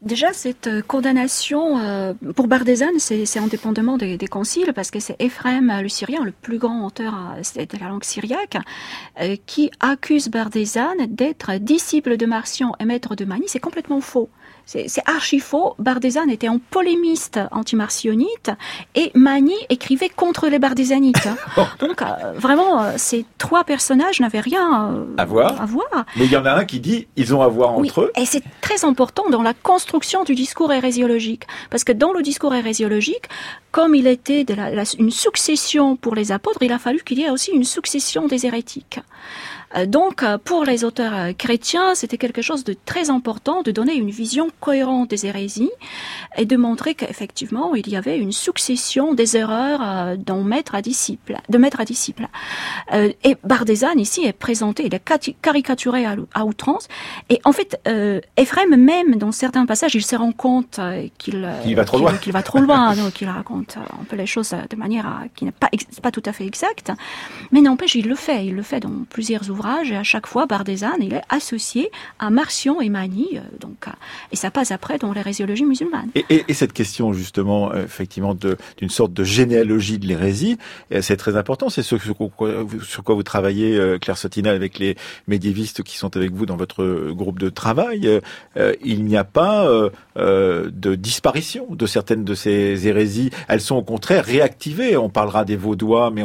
[0.00, 5.70] Déjà, cette euh, condamnation euh, pour Bardézane, c'est indépendamment des, conciles, parce que c'est Ephraim
[5.70, 8.58] euh, le Syrien, le plus grand auteur de la langue syriaque,
[9.46, 13.46] qui accuse Bardézane d'être disciple de Marcion et maître de Mani.
[13.48, 14.30] C'est complètement faux.
[14.68, 15.74] C'est archi faux.
[15.78, 18.50] Bardézane était un polémiste anti-marcionnite
[18.94, 21.26] et Mani écrivait contre les bardézanites.
[21.80, 25.54] Donc euh, vraiment, euh, ces trois personnages n'avaient rien euh, à, voir.
[26.16, 28.12] Mais il y en a un qui dit ils ont à voir entre eux.
[28.18, 31.44] Et c'est très important dans la construction du discours hérésiologique.
[31.70, 33.24] Parce que dans le discours hérésiologique,
[33.72, 34.54] comme il était de
[34.98, 38.44] une succession pour les apôtres, il a fallu qu'il y ait aussi une succession des
[38.44, 39.00] hérétiques.
[39.76, 43.70] Euh, donc, euh, pour les auteurs euh, chrétiens, c'était quelque chose de très important de
[43.70, 45.70] donner une vision cohérente des hérésies
[46.36, 51.36] et de montrer qu'effectivement, il y avait une succession des erreurs d'un maître à disciple,
[51.48, 52.28] de maître à disciple.
[52.92, 56.88] Et Bardézane, ici, est présenté, il est caricaturé à outrance.
[57.28, 57.80] Et en fait,
[58.36, 60.80] Ephraim, même dans certains passages, il se rend compte
[61.18, 61.40] qu'il
[61.74, 62.14] va trop loin.
[62.18, 65.52] Qu'il va trop loin, donc il raconte un peu les choses de manière qui n'est
[65.52, 65.70] pas,
[66.02, 66.92] pas tout à fait exacte.
[67.52, 68.46] Mais n'empêche, il le fait.
[68.46, 69.57] Il le fait dans plusieurs ouvrages
[69.90, 73.86] et à chaque fois, Bardézane, il est associé à Marcion et Mani, euh, donc,
[74.32, 76.08] et ça passe après dans l'hérésiologie musulmane.
[76.14, 80.58] Et, et, et, cette question, justement, euh, effectivement, d'une sorte de généalogie de l'hérésie,
[81.00, 82.16] c'est très important, c'est ce sur
[83.04, 84.96] quoi, vous travaillez, euh, Claire Sotina, avec les
[85.26, 88.20] médiévistes qui sont avec vous dans votre groupe de travail.
[88.84, 89.68] il n'y a pas
[90.16, 93.30] de disparition de certaines de ces hérésies.
[93.48, 94.96] Elles sont au contraire réactivées.
[94.96, 96.22] On parlera des Vaudois, mais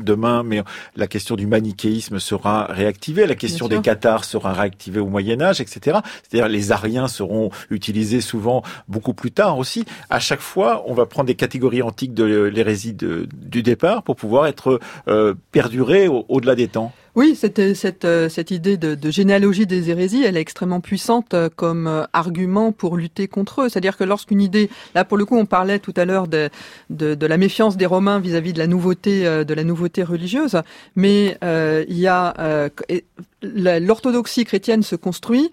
[0.00, 0.62] demain, mais
[0.96, 5.60] la question du manichéisme sera réactivée, la question des cathares sera réactivée au Moyen Âge,
[5.60, 5.98] etc.
[6.22, 9.84] C'est-à-dire les Ariens seront utilisés souvent beaucoup plus tard aussi.
[10.08, 14.46] À chaque fois, on va prendre des catégories antiques de l'hérésie du départ pour pouvoir
[14.46, 16.92] être euh, perduré au-delà des temps.
[17.16, 21.48] Oui, cette, cette, euh, cette idée de, généalogie des hérésies, elle est extrêmement puissante euh,
[21.54, 23.68] comme euh, argument pour lutter contre eux.
[23.68, 26.50] C'est-à-dire que lorsqu'une idée, là pour le coup, on parlait tout à l'heure de,
[26.90, 30.60] la méfiance des Romains vis-à-vis de la nouveauté, de la nouveauté religieuse,
[30.94, 32.70] mais il y a
[33.42, 35.50] l'orthodoxie chrétienne se construit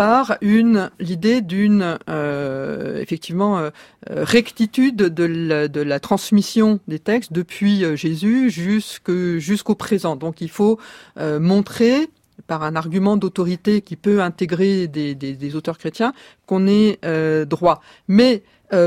[0.00, 3.68] par une l'idée d'une euh, effectivement euh,
[4.08, 10.16] rectitude de la, transmission des textes depuis euh, Jésus jusqu'au présent.
[10.16, 10.78] Donc il faut
[11.18, 12.08] montrer
[12.46, 16.14] par un argument d'autorité qui peut intégrer des auteurs chrétiens
[16.46, 16.98] qu'on est
[17.44, 17.82] droit.
[18.08, 18.42] Mais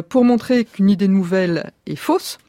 [0.09, 2.39] pour montrer qu'une idée nouvelle est fausse,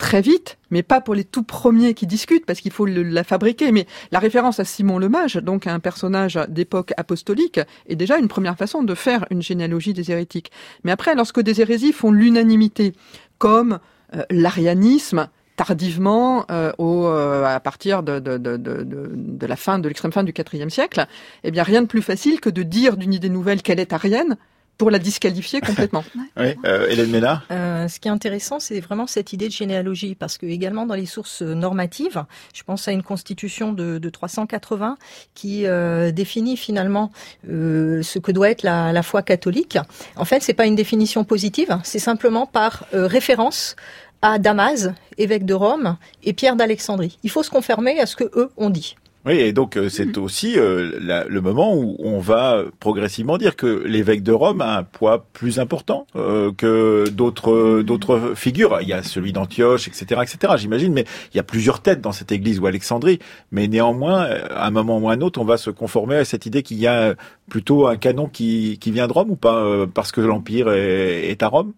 [0.00, 3.70] très vite, mais pas pour les tout premiers qui discutent, parce qu'il faut la fabriquer.
[3.70, 8.26] Mais la référence à Simon le Mage, donc un personnage d'époque apostolique, est déjà une
[8.26, 10.50] première façon de faire une généalogie des hérétiques.
[10.82, 12.94] Mais après, lorsque des hérésies font l'unanimité,
[13.38, 13.78] comme
[14.16, 20.70] euh, l'arianisme, tardivement, euh, euh, à partir de, la fin, de l'extrême fin du IVe
[20.70, 21.06] siècle,
[21.44, 24.38] eh bien rien de plus facile que de dire d'une idée nouvelle qu'elle est arienne,
[24.80, 26.02] pour la disqualifier complètement.
[26.38, 27.44] oui, euh, Hélène Ménard?
[27.50, 30.94] Euh, Ce qui est intéressant, c'est vraiment cette idée de généalogie, parce que également dans
[30.94, 32.24] les sources normatives,
[32.54, 34.96] je pense à une constitution de, de 380
[35.34, 37.12] qui euh, définit finalement
[37.46, 39.76] euh, ce que doit être la, la, foi catholique.
[40.16, 43.76] En fait, c'est pas une définition positive, c'est simplement par euh, référence
[44.22, 47.18] à Damas, évêque de Rome, et Pierre d'Alexandrie.
[47.22, 48.96] Il faut se conformer à ce que eux ont dit.
[49.26, 50.22] Oui, et donc euh, c'est mm.
[50.22, 54.82] aussi euh, le moment où on va progressivement dire que l'évêque de Rome a un
[54.82, 58.78] poids plus important euh, que d'autres d'autres figures.
[58.80, 60.54] Il y a celui d'Antioche, etc., etc.
[60.56, 61.04] J'imagine, mais
[61.34, 63.18] il y a plusieurs têtes dans cette église ou Alexandrie.
[63.52, 66.46] Mais néanmoins, à un moment ou à un autre, on va se conformer à cette
[66.46, 67.14] idée qu'il y a
[67.50, 71.48] plutôt un canon qui, qui vient de Rome ou pas, parce que l'empire est à
[71.48, 71.72] Rome.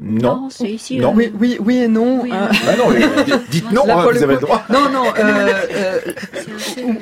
[0.00, 0.98] Non, c'est ici.
[0.98, 1.12] Non.
[1.14, 2.22] Oui, oui, oui, et non.
[2.22, 2.48] Oui, euh...
[2.66, 4.64] bah non dites non, hein, vous avez le droit.
[4.70, 5.04] Non, non.
[5.18, 6.00] Euh, euh,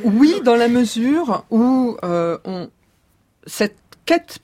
[0.04, 2.68] oui, dans la mesure où euh, on,
[3.46, 4.40] cette quête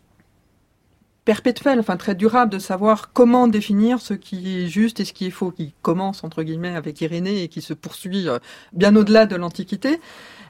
[1.26, 5.26] perpétuelle, enfin très durable, de savoir comment définir ce qui est juste et ce qui
[5.26, 8.38] est faux, qui commence entre guillemets avec Irénée et qui se poursuit euh,
[8.72, 10.00] bien au-delà de l'Antiquité,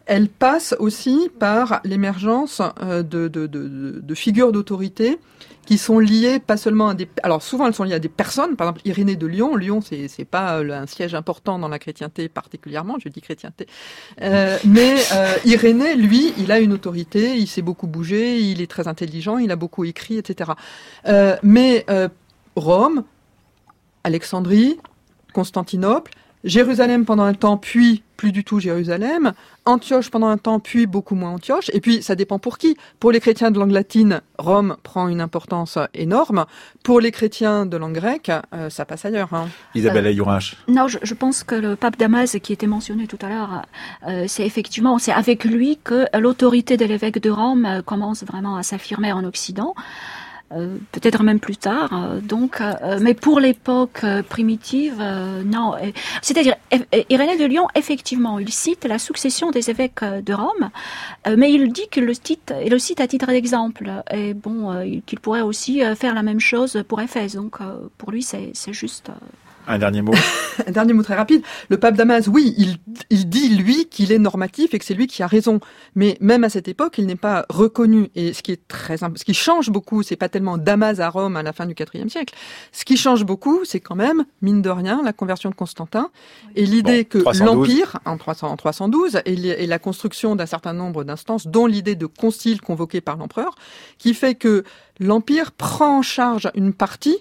[0.07, 5.19] elle passe aussi par l'émergence de, de, figures d'autorité
[5.67, 7.09] qui sont liées pas seulement à des...
[7.23, 10.09] Alors souvent elles sont liées à des personnes, par exemple Irénée de Lyon, Lyon c'est,
[10.09, 13.67] c'est pas euh, un siège important dans la chrétienté particulièrement, je dis chrétienté,
[14.23, 18.71] euh, mais euh, Irénée, lui, il a une autorité, il s'est beaucoup bougé, il est
[18.71, 20.53] très intelligent, il a beaucoup écrit, etc.
[21.07, 22.09] Euh, mais euh,
[22.55, 23.03] Rome,
[24.05, 24.79] Alexandrie,
[25.35, 26.13] Constantinople,
[26.45, 29.33] Jérusalem pendant un temps, puis plus du tout Jérusalem,
[29.67, 32.77] Antioche pendant un temps, puis beaucoup moins Antioche, et puis ça dépend pour qui.
[33.01, 36.47] Pour les chrétiens de langue latine, Rome prend une importance énorme.
[36.83, 39.35] Pour les chrétiens de langue grecque, euh, ça passe ailleurs.
[39.35, 39.49] Hein.
[39.75, 40.39] Isabelle euh,
[40.69, 43.63] Non, je, pense que le pape Damas qui était mentionné tout à l'heure,
[44.07, 48.63] euh, c'est effectivement, c'est avec lui que l'autorité de l'évêque de Rome commence vraiment à
[48.63, 49.75] s'affirmer en Occident.
[50.53, 51.91] Euh, peut-être même plus tard.
[51.93, 55.03] Euh, donc, euh, mais pour l'époque primitive,
[55.45, 55.75] non.
[56.23, 56.55] C'est-à-dire,
[57.11, 60.71] Irénée de Lyon, effectivement, il cite la succession des évêques de Rome,
[61.37, 63.91] mais il dit qu'il le cite, le cite à titre d'exemple.
[64.11, 67.35] Et bon, qu'il pourrait aussi faire la même chose pour Éphèse.
[67.35, 67.59] Donc,
[67.99, 69.11] pour lui, c'est juste.
[69.67, 70.13] Un dernier mot.
[70.67, 71.43] un dernier mot très rapide.
[71.69, 72.77] Le pape Damas, oui, il,
[73.11, 75.61] il dit lui qu'il est normatif et que c'est lui qui a raison.
[75.95, 78.11] Mais même à cette époque, il n'est pas reconnu.
[78.15, 81.37] Et ce qui est très, ce qui change beaucoup, c'est pas tellement Damas à Rome
[81.37, 82.35] à la fin du IVe siècle.
[82.73, 86.11] Ce qui change beaucoup, c'est quand même mine de rien la conversion de Constantin
[86.55, 91.05] et l'idée que l'empire en, 300, en 312 et, et la construction d'un certain nombre
[91.05, 93.55] d'instances, dont l'idée de concile convoqué par l'empereur,
[93.99, 94.65] qui fait que
[95.01, 97.19] l'empire prend en charge une partie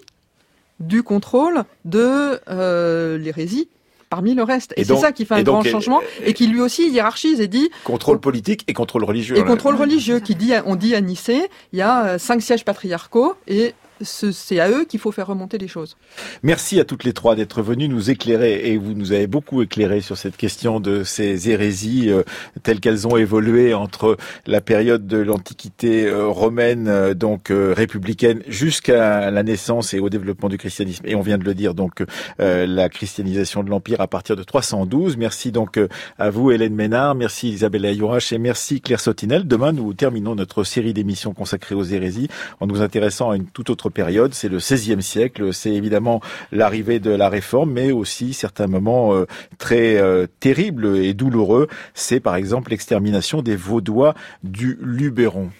[0.80, 3.68] du contrôle de euh, l'hérésie
[4.10, 4.72] parmi le reste.
[4.76, 7.70] Et, c'est ça qui fait un grand changement et, qui lui aussi hiérarchise et dit
[7.84, 9.36] contrôle politique et contrôle religieux.
[9.36, 12.64] Et contrôle religieux qui dit on dit à Nicée, il y a euh, cinq sièges
[12.64, 15.96] patriarcaux et c'est à eux qu'il faut faire remonter les choses.
[16.42, 20.00] Merci à toutes les trois d'être venues nous éclairer et vous nous avez beaucoup éclairé
[20.00, 22.22] sur cette question de ces hérésies euh,
[22.62, 24.16] telles qu'elles ont évolué entre
[24.46, 30.48] la période de l'Antiquité euh, romaine, euh, donc républicaine, jusqu'à la naissance et au développement
[30.48, 31.04] du christianisme.
[31.06, 32.04] Et on vient de le dire, donc
[32.38, 35.16] la christianisation de l'Empire à partir de 312.
[35.16, 35.78] Merci donc
[36.18, 39.46] à vous Hélène Ménard, merci Isabelle Ayourache et merci Claire Sotinel.
[39.46, 42.28] Demain, nous terminons notre série d'émissions consacrées aux hérésies
[42.60, 46.20] en nous intéressant à une toute autre période, c'est le XVIe siècle, c'est évidemment
[46.52, 49.26] l'arrivée de la réforme, mais aussi certains moments euh,
[49.58, 51.68] très euh, terribles et douloureux.
[51.94, 55.50] C'est par exemple l'extermination des Vaudois du Luberon.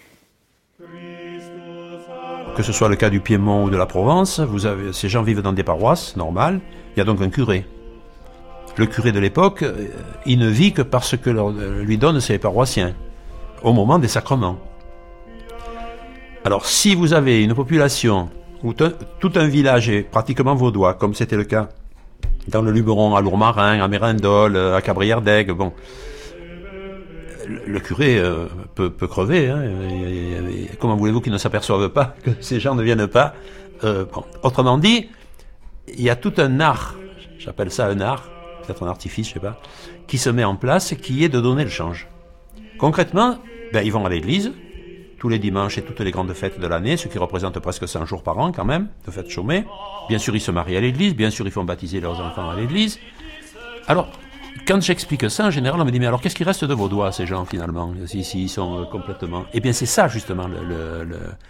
[2.55, 4.41] Que ce soit le cas du Piémont ou de la Provence,
[4.91, 6.59] ces gens vivent dans des paroisses normales,
[6.95, 7.65] il y a donc un curé.
[8.77, 9.87] Le curé de l'époque, euh,
[10.25, 11.29] il ne vit que parce que
[11.81, 12.93] lui donnent ses paroissiens,
[13.63, 14.57] au moment des sacrements.
[16.47, 18.29] Alors, si vous avez une population
[18.63, 21.67] où tout un village est pratiquement vaudois, comme c'était le cas
[22.47, 25.73] dans le Luberon, à Lourmarin, à Mérindol, à Cabrières bon,
[27.65, 28.45] le, curé euh,
[28.75, 29.49] peut, crever.
[29.49, 29.61] Hein,
[30.79, 33.33] comment voulez-vous qu'il ne s'aperçoive pas que ces gens ne viennent pas
[33.83, 34.05] euh,
[34.41, 35.09] Autrement dit,
[35.89, 36.95] il y a tout un art,
[37.39, 38.23] j'appelle ça un art,
[38.65, 39.59] peut-être un artifice, je sais pas,
[40.07, 42.07] qui se met en place, qui est de donner le change.
[42.77, 43.37] Concrètement,
[43.73, 44.53] ben, ils vont à l'église,
[45.17, 48.05] tous les dimanches et toutes les grandes fêtes de l'année, ce qui représente presque 100
[48.05, 49.65] jours par an quand même, de fêtes chômées.
[50.09, 52.55] Bien sûr, ils se marient à l'église, bien sûr, ils font baptiser leurs enfants à
[52.55, 52.99] l'église.
[53.87, 54.09] Alors,
[54.67, 56.87] quand j'explique ça, en général, on me dit, mais alors qu'est-ce qui reste de vos
[56.87, 59.45] doigts, ces gens, finalement, si, ils sont euh, complètement...
[59.53, 60.47] Eh bien, c'est ça, justement,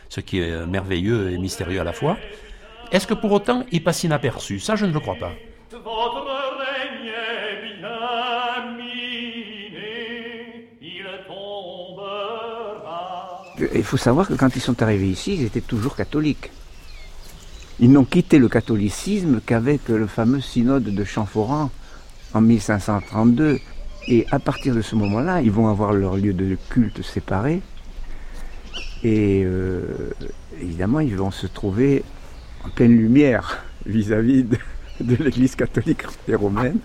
[0.10, 2.18] ce qui est merveilleux et mystérieux à la fois.
[2.92, 4.60] Est-ce que pour autant, ils passent inaperçus?
[4.60, 5.32] Ça, je ne le crois pas.
[13.60, 16.52] Il faut savoir que quand ils sont arrivés ici, ils étaient toujours catholiques.
[17.80, 21.70] Ils n'ont quitté le catholicisme qu'avec le fameux synode de Champforan
[22.34, 23.60] en 1532.
[24.10, 27.62] Et à partir de ce moment-là, ils vont avoir leur lieu de culte séparé.
[29.04, 30.12] Et euh,
[30.62, 32.04] évidemment, ils vont se trouver
[32.64, 34.58] en pleine lumière vis-à-vis de,
[35.02, 36.78] de l'Église catholique et romaine.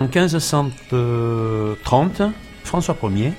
[0.00, 2.22] En 1530,
[2.64, 3.32] François Ier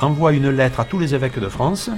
[0.00, 1.90] envoie une lettre à tous les évêques de France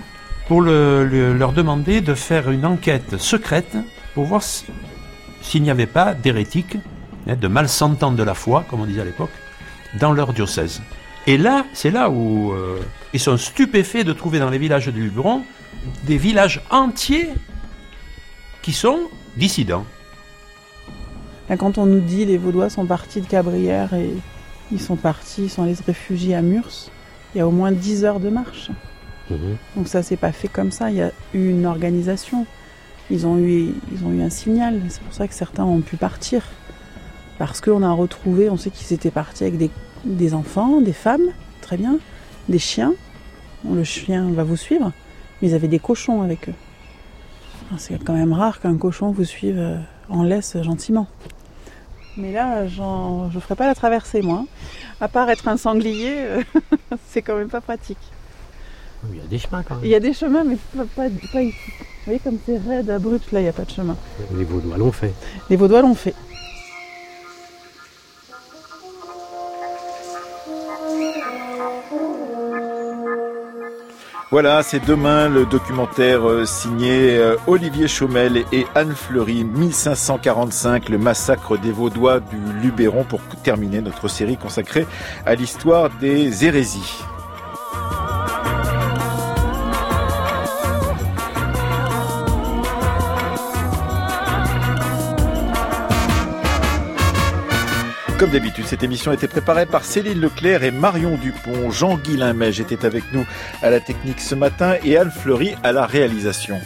[0.49, 3.77] pour leur demander de faire une enquête secrète
[4.15, 6.77] pour voir s'il n'y avait pas d'hérétiques,
[7.29, 9.31] hein, de malsentants de la foi, comme on disait à l'époque,
[9.99, 10.83] dans leur diocèse.
[11.27, 12.81] Et là, c'est là où euh,
[13.13, 15.43] ils sont stupéfaits de trouver dans les villages du Luberon
[16.05, 17.31] des villages entiers
[18.63, 19.01] qui sont
[19.37, 19.85] dissidents.
[21.59, 24.11] Quand on nous dit les Vaudois sont partis de Cabrières et
[24.71, 26.89] ils sont partis, ils sont allés se réfugier à Murs,
[27.35, 28.71] il y a au moins 10 heures de marche.
[29.31, 29.57] Mhm.
[29.77, 32.47] Donc ça s'est pas fait comme ça, il y a eu une organisation.
[33.11, 35.97] Ils ont eu, ils ont eu un signal, c'est pour ça que certains ont pu
[35.97, 36.43] partir.
[37.39, 39.59] Parce qu'on a retrouvé, on sait qu'ils étaient partis avec
[40.05, 41.29] des, enfants, des femmes,
[41.61, 41.99] très bien,
[42.49, 42.95] des chiens.
[43.69, 44.93] le chien va vous suivre,
[45.41, 46.55] mais ils avaient des cochons avec eux.
[47.79, 49.79] C'est quand même rare qu'un cochon vous suive euh,
[50.11, 51.07] en laisse gentiment.
[52.17, 54.45] Mais là, je ne ferai pas la traversée, moi.
[55.03, 56.43] À part être un sanglier, euh,
[57.09, 57.99] c'est quand même pas pratique.
[59.11, 59.85] Il y a des chemins quand même.
[59.85, 60.57] Il y a des chemins, mais
[60.95, 61.09] pas,
[61.43, 61.57] ici.
[61.67, 63.97] Vous voyez comme c'est raide, abrupt, là, il n'y a pas de chemin.
[64.33, 65.13] Les Vaudois l'ont fait.
[65.51, 66.15] Les Vaudois l'ont fait.
[74.33, 80.97] Voilà, c'est demain le documentaire euh, signé euh, Olivier Chaumel et Anne Fleury, 1545, le
[80.97, 84.87] massacre des Vaudois du Luberon, pour terminer notre série consacrée
[85.27, 87.03] à l'histoire des hérésies.
[98.23, 101.73] Comme d'habitude, cette émission a été préparée par Céline Leclerc et Marion Dupont.
[101.73, 103.27] Jean-Guy Limège était avec nous
[103.63, 106.61] à la technique ce matin et Anne Fleury à la réalisation.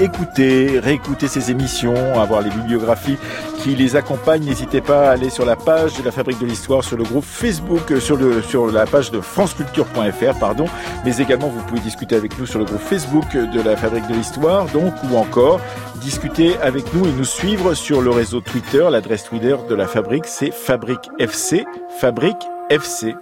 [0.00, 3.18] Écouter, réécouter ces émissions, avoir les bibliographies
[3.62, 6.84] qui les accompagnent, n'hésitez pas à aller sur la page de la Fabrique de l'Histoire,
[6.84, 10.66] sur le groupe Facebook, euh, sur, le, sur la page de franceculture.fr, pardon.
[11.04, 14.14] Mais également, vous pouvez discuter avec nous sur le groupe Facebook de la Fabrique de
[14.14, 15.60] l'Histoire, donc, ou encore
[16.00, 18.86] discuter avec nous et nous suivre sur le réseau Twitter.
[18.90, 21.64] L'adresse Twitter de la Fabrique, c'est Fabrique FC,
[21.98, 22.36] Fabrique
[22.70, 23.14] FC.